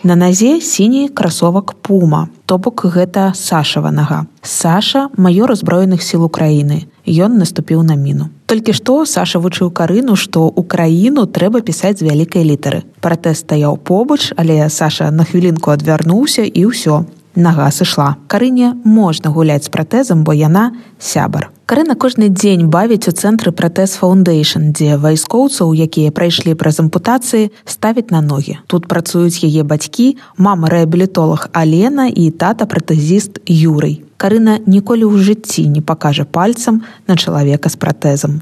На 0.03 0.17
назе 0.17 0.61
сіні 0.65 1.09
красовак 1.13 1.77
пума, 1.85 2.29
то 2.47 2.57
бок 2.57 2.89
гэта 2.89 3.35
сашава 3.37 3.91
нага. 3.93 4.25
Саша 4.41 5.11
маёр 5.13 5.53
узброеных 5.53 6.01
сіл 6.01 6.25
Украіны. 6.25 6.89
Ён 7.09 7.41
наступіў 7.41 7.83
на 7.83 7.97
міну. 7.97 8.29
Толькі 8.45 8.77
што 8.77 9.05
Саша 9.09 9.41
вучыў 9.41 9.73
карыну, 9.73 10.17
што 10.17 10.45
ўкраіну 10.53 11.25
трэба 11.25 11.65
пісаць 11.65 11.97
з 12.01 12.05
вялікай 12.05 12.45
літары. 12.45 12.85
Пратэз 13.01 13.41
стаяў 13.49 13.81
побач, 13.81 14.33
але 14.37 14.69
Саша 14.69 15.11
на 15.11 15.25
хвілінку 15.25 15.73
адвярнуўся 15.73 16.45
і 16.45 16.69
ўсё 16.69 17.09
нага 17.33 17.71
сышла. 17.73 18.21
Карыне 18.29 18.77
можна 18.85 19.33
гуляць 19.33 19.65
з 19.65 19.73
пратэзам, 19.73 20.25
бо 20.25 20.37
яна 20.37 20.77
сябар. 21.01 21.49
Карына 21.69 21.95
кожны 22.01 22.31
дзень 22.33 22.63
бавіць 22.73 23.11
у 23.11 23.13
цэнтры 23.13 23.51
пратэз 23.53 23.99
фаундейшн, 24.01 24.71
дзе 24.73 24.97
вайскоўцаў, 25.03 25.75
якія 25.77 26.15
прайшлі 26.17 26.57
праз 26.57 26.81
ампутацыі, 26.81 27.53
ставяць 27.69 28.09
на 28.09 28.25
ногі. 28.25 28.57
Тут 28.73 28.89
працуюць 28.89 29.45
яе 29.45 29.69
бацькі, 29.69 30.17
мама 30.41 30.73
рэабілітолог 30.73 31.53
Алена 31.53 32.09
і 32.09 32.31
тата 32.33 32.65
пратэзіст 32.65 33.45
Юрый. 33.45 34.01
Карына 34.19 34.59
ніколі 34.67 35.07
ў 35.07 35.21
жыцці 35.23 35.63
не 35.71 35.79
пакажа 35.79 36.25
пальцам 36.25 36.83
на 37.07 37.15
чалавека 37.15 37.71
з 37.71 37.77
пратэзам. 37.79 38.41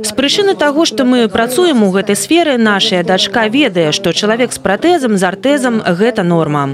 З 0.00 0.12
прычыны 0.16 0.56
таго, 0.56 0.86
што 0.88 1.04
мы 1.04 1.28
працуем 1.28 1.84
у 1.84 1.90
гэтай 1.92 2.16
сферы, 2.16 2.56
нашая 2.56 3.04
дачка 3.04 3.44
ведае, 3.52 3.92
што 3.92 4.16
чалавек 4.16 4.56
з 4.56 4.58
пратэзам 4.64 5.20
з 5.20 5.22
артэзам 5.28 5.84
гэта 5.84 6.24
норма. 6.24 6.72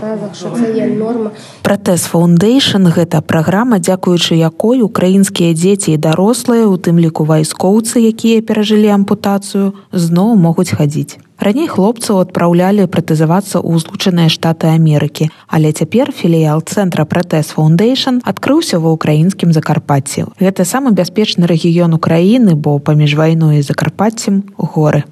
Пратэз 1.66 2.06
фаундейшн 2.14 2.94
гэта 2.94 3.20
праграма, 3.26 3.82
дзякуючы 3.82 4.38
якой 4.38 4.65
украінскія 4.74 5.54
дзеці 5.54 5.94
і 5.94 6.00
дарослыя, 6.02 6.66
у 6.66 6.74
тым 6.74 6.98
ліку 6.98 7.22
вайскоўцы, 7.22 8.02
якія 8.02 8.42
перажылі 8.42 8.90
ампутацыю, 8.90 9.78
зноў 9.92 10.34
могуць 10.34 10.74
хадзіць. 10.74 11.22
Раней 11.38 11.68
хлопцаў 11.68 12.24
адпраўлялі 12.24 12.88
пратэзавацца 12.88 13.60
ў 13.60 13.78
злучаныя 13.78 14.32
штаты 14.32 14.72
Амерыкі, 14.72 15.28
але 15.46 15.70
цяпер 15.70 16.10
філіял 16.10 16.64
цэнтра 16.64 17.04
пратэз 17.04 17.52
фаундейшн 17.52 18.24
адкрыўся 18.24 18.80
ва 18.80 18.96
ўкраінскім 18.96 19.52
закарпатці. 19.52 20.32
Гэта 20.40 20.64
самы 20.64 20.96
бяспечны 20.96 21.44
рэгіён 21.46 21.92
Украіны, 21.92 22.56
бо 22.56 22.80
паміж 22.80 23.14
вайной 23.20 23.60
і 23.60 23.66
закарпаццем 23.68 24.48
горы. 24.56 25.04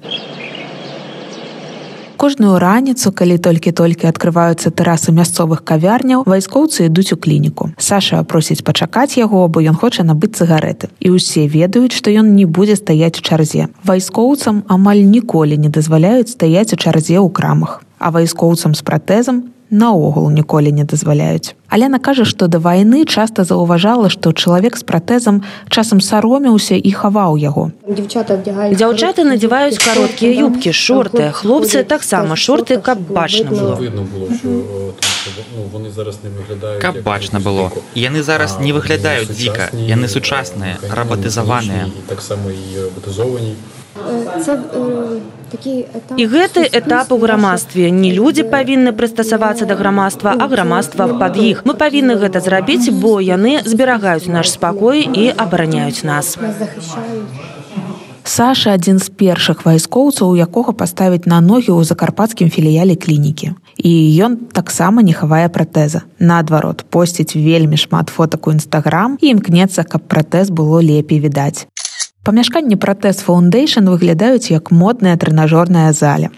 Кожную 2.17 2.59
раніцу, 2.59 3.11
калі 3.11 3.37
толькі-толькі 3.37 4.07
адкрываюцца 4.07 4.71
тэрасы 4.71 5.11
мясцовых 5.11 5.63
кавярняў, 5.67 6.23
вайскоўцы 6.23 6.87
ідуць 6.87 7.11
у 7.13 7.17
клініку. 7.17 7.71
Саша 7.77 8.23
просіць 8.23 8.63
пачакаць 8.63 9.17
яго, 9.19 9.47
бо 9.47 9.59
ён 9.59 9.75
хоча 9.75 10.07
набыць 10.07 10.35
цыгареты. 10.39 10.87
І 10.99 11.15
ўсе 11.15 11.47
ведаюць, 11.47 11.91
што 11.95 12.11
ён 12.11 12.35
не 12.35 12.45
будзе 12.45 12.75
стаяць 12.79 13.19
у 13.19 13.25
чарзе. 13.25 13.67
Вайскоўцам 13.83 14.63
амаль 14.67 15.03
ніколі 15.03 15.57
не 15.57 15.69
дазваляюць 15.69 16.31
стаяць 16.31 16.71
у 16.71 16.79
чарзе 16.79 17.19
ў 17.19 17.27
крамах. 17.29 17.83
А 17.99 18.11
вайскоўцам 18.11 18.75
з 18.75 18.81
пратэзам 18.81 19.54
наогул 19.69 20.29
ніколі 20.31 20.71
не 20.71 20.83
дазваляюць. 20.83 21.55
Алена 21.69 21.99
кажа, 21.99 22.25
што 22.25 22.47
да 22.47 22.59
вайны 22.59 23.05
часта 23.05 23.43
заўважала, 23.43 24.09
што 24.09 24.31
чалавек 24.31 24.77
з 24.77 24.83
пратэзам 24.83 25.41
часам 25.69 26.01
саромеўся 26.01 26.75
і 26.75 26.91
хаваў 26.91 27.37
яго. 27.37 27.71
Дзяўчаты 27.89 29.23
надзяваюць 29.25 29.81
кароткія 29.81 30.45
юбкі, 30.45 30.71
шорты, 30.71 31.31
хлопцы 31.31 31.83
таксама 31.83 32.35
шорты, 32.35 32.77
каб 32.77 32.99
бачна 32.99 33.49
было. 33.49 33.75
Каб 36.79 37.01
бачна 37.03 37.39
было. 37.39 37.71
Яны 37.95 38.23
зараз 38.23 38.59
не 38.59 38.71
выглядаюць 38.71 39.33
дзіка, 39.33 39.69
яны 39.73 40.07
сучасныя, 40.07 40.77
рабатызаваныя. 40.89 41.89
таксама 42.07 42.51
і 42.51 42.89
бытызовані. 42.95 43.55
І 46.17 46.25
гэты 46.27 46.65
этап 46.67 47.11
у 47.11 47.17
грамадстве 47.17 47.91
не 47.91 48.11
людзі 48.11 48.45
павінны 48.51 48.91
прыстасавацца 48.91 49.65
да 49.65 49.75
грамадства, 49.75 50.35
а 50.39 50.47
грамадства 50.47 51.07
пад 51.07 51.37
іх. 51.37 51.63
Мы 51.65 51.73
павінны 51.73 52.15
гэта 52.19 52.39
зрабіць, 52.39 52.89
бо 52.91 53.19
яны 53.19 53.61
зберагаюць 53.65 54.27
наш 54.27 54.51
спакой 54.51 55.05
і 55.05 55.31
абараняюць 55.35 56.03
нас. 56.03 56.37
Саша 58.25 58.73
адзін 58.73 58.97
з 58.97 59.13
першых 59.13 59.61
вайскоўцаў, 59.69 60.33
якога 60.33 60.73
паставіць 60.73 61.29
на 61.29 61.37
ногі 61.45 61.77
ў 61.77 61.85
закарпацкім 61.85 62.49
філіяле 62.49 62.97
клінікі. 62.97 63.53
І 63.77 63.93
ён 64.25 64.49
таксама 64.49 65.05
не 65.05 65.13
хавае 65.13 65.45
пратэза. 65.53 66.01
Наадварот, 66.17 66.83
посціць 66.89 67.37
вельмі 67.37 67.77
шмат 67.77 68.09
фотак 68.09 68.49
у 68.49 68.55
нстаграм 68.57 69.21
і 69.21 69.29
імкнецца, 69.37 69.85
каб 69.85 70.09
пратэз 70.09 70.49
было 70.49 70.81
лепей 70.81 71.21
відаць. 71.21 71.69
Памяшканні 72.25 72.73
пратэз 72.81 73.19
фаундейшн 73.21 73.85
выглядаюць 73.85 74.49
як 74.49 74.71
модная 74.73 75.13
трэнажорная 75.21 75.93
заля. 75.93 76.31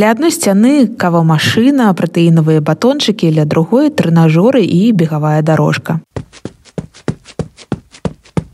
Ля 0.00 0.12
адной 0.14 0.32
сцяны 0.32 0.88
кавамашына, 0.96 1.90
пратэінавыя 1.92 2.64
батончыкі, 2.64 3.28
ля 3.36 3.44
другой 3.44 3.90
трэнажоры 3.92 4.64
і 4.64 4.92
бегавая 4.96 5.42
дарожка. 5.44 6.00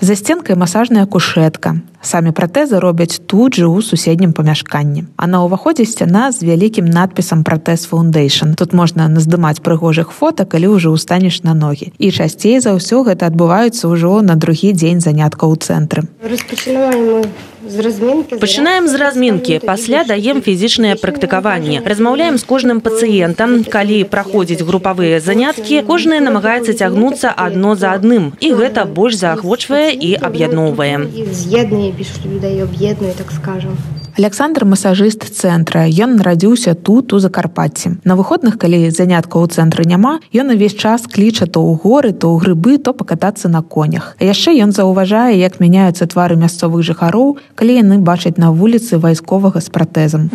За 0.07 0.15
сценкай 0.15 0.55
масажная 0.55 1.05
кушетка. 1.07 1.83
Самі 2.01 2.31
пратэзы 2.31 2.79
робяць 2.79 3.19
тут 3.27 3.59
жа 3.59 3.67
ў 3.67 3.83
суседнім 3.83 4.31
памяшканні. 4.39 5.03
А 5.19 5.27
на 5.27 5.43
ўваходзе 5.43 5.83
сцяна 5.83 6.31
з 6.31 6.47
вялікім 6.47 6.87
надпісам 6.87 7.43
пратэз 7.43 7.91
фаундейшн. 7.91 8.55
Тут 8.55 8.71
можна 8.71 9.11
наздымаць 9.11 9.59
прыгожых 9.67 10.15
фота, 10.15 10.47
калі 10.47 10.79
ўжо 10.79 10.95
ўстанеш 10.95 11.43
на 11.43 11.59
ногі. 11.59 11.91
І 11.99 12.15
часцей 12.15 12.63
за 12.63 12.79
ўсё 12.79 13.03
гэта 13.03 13.27
адбываюцца 13.27 13.91
ўжо 13.91 14.23
на 14.23 14.39
другі 14.39 14.79
дзень 14.79 15.03
занятка 15.03 15.51
ў 15.51 15.59
цэнтры. 15.59 16.07
Пачынаем 18.41 18.87
з 18.89 18.95
размінкі, 18.95 19.59
пасля 19.67 20.05
даем 20.07 20.39
фізічныя 20.43 20.95
практыкаванні. 21.03 21.83
Размаўляем 21.83 22.39
з 22.39 22.45
кожным 22.47 22.79
пацыентам. 22.81 23.65
Калі 23.67 24.05
праходзіць 24.07 24.63
групавыя 24.63 25.19
заняткі, 25.21 25.83
кожны 25.83 26.23
намагаецца 26.23 26.73
цягнуцца 26.79 27.35
адно 27.35 27.75
за 27.75 27.99
адным. 27.99 28.33
І 28.41 28.55
гэта 28.55 28.87
больш 28.87 29.19
заахвочвае 29.19 29.91
і 29.91 30.15
аб'ядноўвае. 30.15 31.11
З'еднує 31.33 31.93
більш 31.93 32.13
людей 32.25 32.63
об'єднує, 32.63 33.13
так 33.19 33.33
скажемо. 33.35 33.77
Александр 34.17 34.65
масажыст 34.65 35.29
цэнтра 35.29 35.85
ён 35.93 36.17
нарадзіўся 36.17 36.73
тут 36.73 37.13
у 37.13 37.19
закарпатці. 37.21 38.01
На 38.09 38.17
выходных 38.17 38.57
калі 38.57 38.89
занятка 38.89 39.37
ў 39.37 39.45
цэнтры 39.53 39.85
няма 39.85 40.25
ён 40.33 40.57
увесь 40.57 40.73
час 40.73 41.05
кліча 41.05 41.45
то 41.45 41.61
ў 41.61 41.77
горы 41.77 42.17
то 42.17 42.33
ў 42.33 42.41
грыбы 42.41 42.81
то 42.81 42.97
пакатацца 42.97 43.53
на 43.53 43.61
конях. 43.61 44.17
А 44.17 44.25
яшчэ 44.25 44.57
ён 44.65 44.73
заўважае 44.73 45.37
як 45.37 45.61
мяняюцца 45.61 46.09
твары 46.09 46.41
мясцовых 46.41 46.81
жыхароў 46.81 47.37
калі 47.61 47.77
яны 47.77 48.01
бачаць 48.01 48.41
на 48.41 48.49
вуліцы 48.57 48.97
вайсковага 48.97 49.61
з 49.61 49.69
пратэзам. 49.69 50.33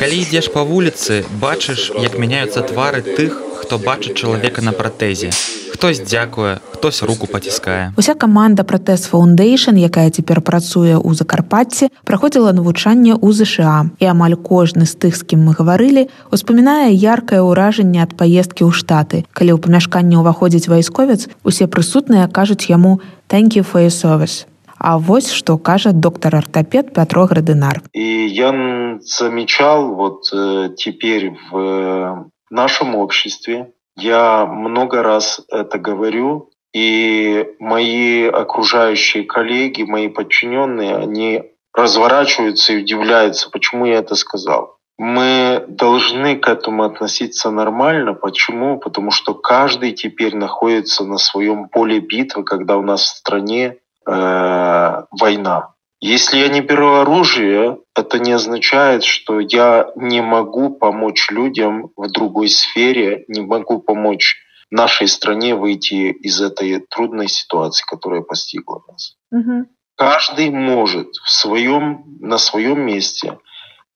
Калі 0.00 0.16
ідзеш 0.24 0.48
па 0.56 0.64
вуліцы 0.64 1.20
бачыш 1.36 1.92
як 2.00 2.16
мяняюцца 2.16 2.64
твары 2.64 3.04
тых 3.04 3.36
хто 3.60 3.76
бачыць 3.76 4.16
чалавека 4.16 4.64
на 4.64 4.72
пратэзе 4.72 5.36
хтось 5.76 6.00
дзякуе 6.00 6.56
хтось 6.72 7.02
руку 7.02 7.28
паціскае 7.28 7.92
уся 8.00 8.14
каманда 8.16 8.64
пратэз 8.64 9.04
фаундейшн 9.12 9.76
якая 9.76 10.08
цяпер 10.08 10.40
працуе 10.40 10.96
ў 10.96 11.12
закарпатці 11.20 11.92
праходзіла 12.08 12.56
навучанне 12.56 13.12
ў 13.12 13.28
ЗША 13.36 13.76
і 14.00 14.08
амаль 14.08 14.40
кожны 14.40 14.88
з 14.88 14.96
тых 15.04 15.20
з 15.20 15.28
кім 15.28 15.44
мы 15.44 15.52
гаварылі 15.60 16.08
успамінае 16.32 16.96
яркае 16.96 17.44
ўражанне 17.44 18.00
ад 18.08 18.16
паездкі 18.16 18.64
ў 18.64 18.72
штаты 18.72 19.22
калі 19.36 19.52
ў 19.52 19.58
памяшканне 19.68 20.16
ўваходзіць 20.24 20.72
вайсковец 20.72 21.28
усе 21.44 21.68
прысутныя 21.68 22.32
кажуць 22.40 22.72
яму 22.72 22.98
танкі 23.28 23.60
фоесовес 23.60 24.46
А 24.78 24.98
вось 24.98 25.32
што 25.32 25.56
кажа 25.56 25.92
доктор 25.92 26.36
ортопед 26.36 26.92
Петро 26.92 27.24
Градынар. 27.26 27.80
И 27.94 28.28
я 28.28 28.98
замечал 29.00 29.94
вот 29.94 30.28
э, 30.34 30.68
теперь 30.76 31.32
в 31.50 31.56
э, 31.56 32.24
нашем 32.50 32.94
обществе, 32.94 33.72
я 33.96 34.46
много 34.46 35.02
раз 35.02 35.40
это 35.50 35.78
говорю, 35.78 36.50
и 36.72 37.46
мои 37.58 38.26
окружающие 38.26 39.24
коллеги, 39.24 39.82
мои 39.82 40.08
подчиненные, 40.08 40.96
они 40.96 41.42
разворачиваются 41.72 42.74
и 42.74 42.82
удивляются, 42.82 43.50
почему 43.50 43.86
я 43.86 43.98
это 43.98 44.14
сказал. 44.14 44.76
Мы 44.98 45.64
должны 45.68 46.36
к 46.36 46.48
этому 46.48 46.84
относиться 46.84 47.50
нормально. 47.50 48.14
Почему? 48.14 48.78
Потому 48.78 49.10
что 49.10 49.34
каждый 49.34 49.92
теперь 49.92 50.34
находится 50.34 51.04
на 51.04 51.18
своем 51.18 51.68
поле 51.68 52.00
битвы, 52.00 52.44
когда 52.44 52.78
у 52.78 52.82
нас 52.82 53.02
в 53.02 53.16
стране 53.16 53.76
э, 54.06 55.02
война. 55.10 55.74
Если 56.00 56.38
я 56.38 56.48
не 56.48 56.60
беру 56.60 56.94
оружие, 56.94 57.78
это 57.94 58.18
не 58.18 58.32
означает, 58.32 59.02
что 59.02 59.40
я 59.40 59.90
не 59.96 60.20
могу 60.20 60.70
помочь 60.70 61.30
людям 61.30 61.90
в 61.96 62.10
другой 62.10 62.48
сфере, 62.48 63.24
не 63.28 63.40
могу 63.40 63.80
помочь 63.80 64.36
нашей 64.70 65.08
стране 65.08 65.54
выйти 65.54 66.10
из 66.10 66.40
этой 66.40 66.80
трудной 66.80 67.28
ситуации, 67.28 67.84
которая 67.86 68.20
постигла 68.20 68.82
нас. 68.88 69.16
Угу. 69.30 69.66
Каждый 69.96 70.50
может 70.50 71.14
в 71.24 71.30
своем, 71.30 72.04
на 72.20 72.36
своем 72.36 72.80
месте 72.80 73.38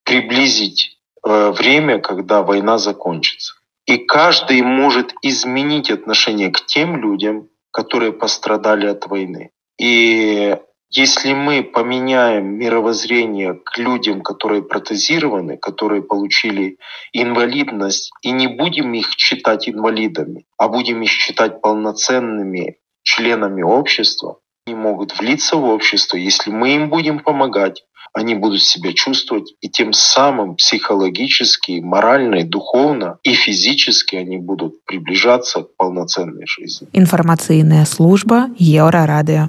приблизить 0.04 0.98
э, 1.26 1.50
время, 1.50 1.98
когда 1.98 2.42
война 2.42 2.78
закончится. 2.78 3.54
И 3.86 3.98
каждый 3.98 4.62
может 4.62 5.12
изменить 5.20 5.90
отношение 5.90 6.50
к 6.50 6.64
тем 6.64 6.96
людям, 6.96 7.48
которые 7.72 8.12
пострадали 8.12 8.86
от 8.86 9.06
войны. 9.06 9.50
И 9.78 10.56
если 10.90 11.32
мы 11.32 11.62
поменяем 11.62 12.58
мировоззрение 12.58 13.54
к 13.54 13.78
людям, 13.78 14.22
которые 14.22 14.62
протезированы, 14.62 15.56
которые 15.56 16.02
получили 16.02 16.78
инвалидность, 17.12 18.10
и 18.22 18.32
не 18.32 18.48
будем 18.48 18.92
их 18.94 19.10
считать 19.16 19.68
инвалидами, 19.68 20.46
а 20.58 20.68
будем 20.68 21.02
их 21.02 21.10
считать 21.10 21.60
полноценными 21.60 22.78
членами 23.02 23.62
общества, 23.62 24.38
они 24.66 24.74
могут 24.74 25.18
влиться 25.18 25.56
в 25.56 25.64
общество, 25.64 26.16
если 26.16 26.50
мы 26.50 26.74
им 26.74 26.90
будем 26.90 27.20
помогать, 27.20 27.84
они 28.12 28.34
будут 28.34 28.62
себя 28.62 28.92
чувствовать, 28.92 29.54
и 29.60 29.68
тем 29.68 29.92
самым 29.92 30.56
психологически, 30.56 31.80
морально, 31.80 32.42
духовно 32.44 33.18
и 33.22 33.34
физически 33.34 34.16
они 34.16 34.38
будут 34.38 34.84
приближаться 34.84 35.62
к 35.62 35.76
полноценной 35.76 36.44
жизни. 36.46 36.88
Информационная 36.92 37.84
служба 37.84 38.50
Еврорадио. 38.58 39.48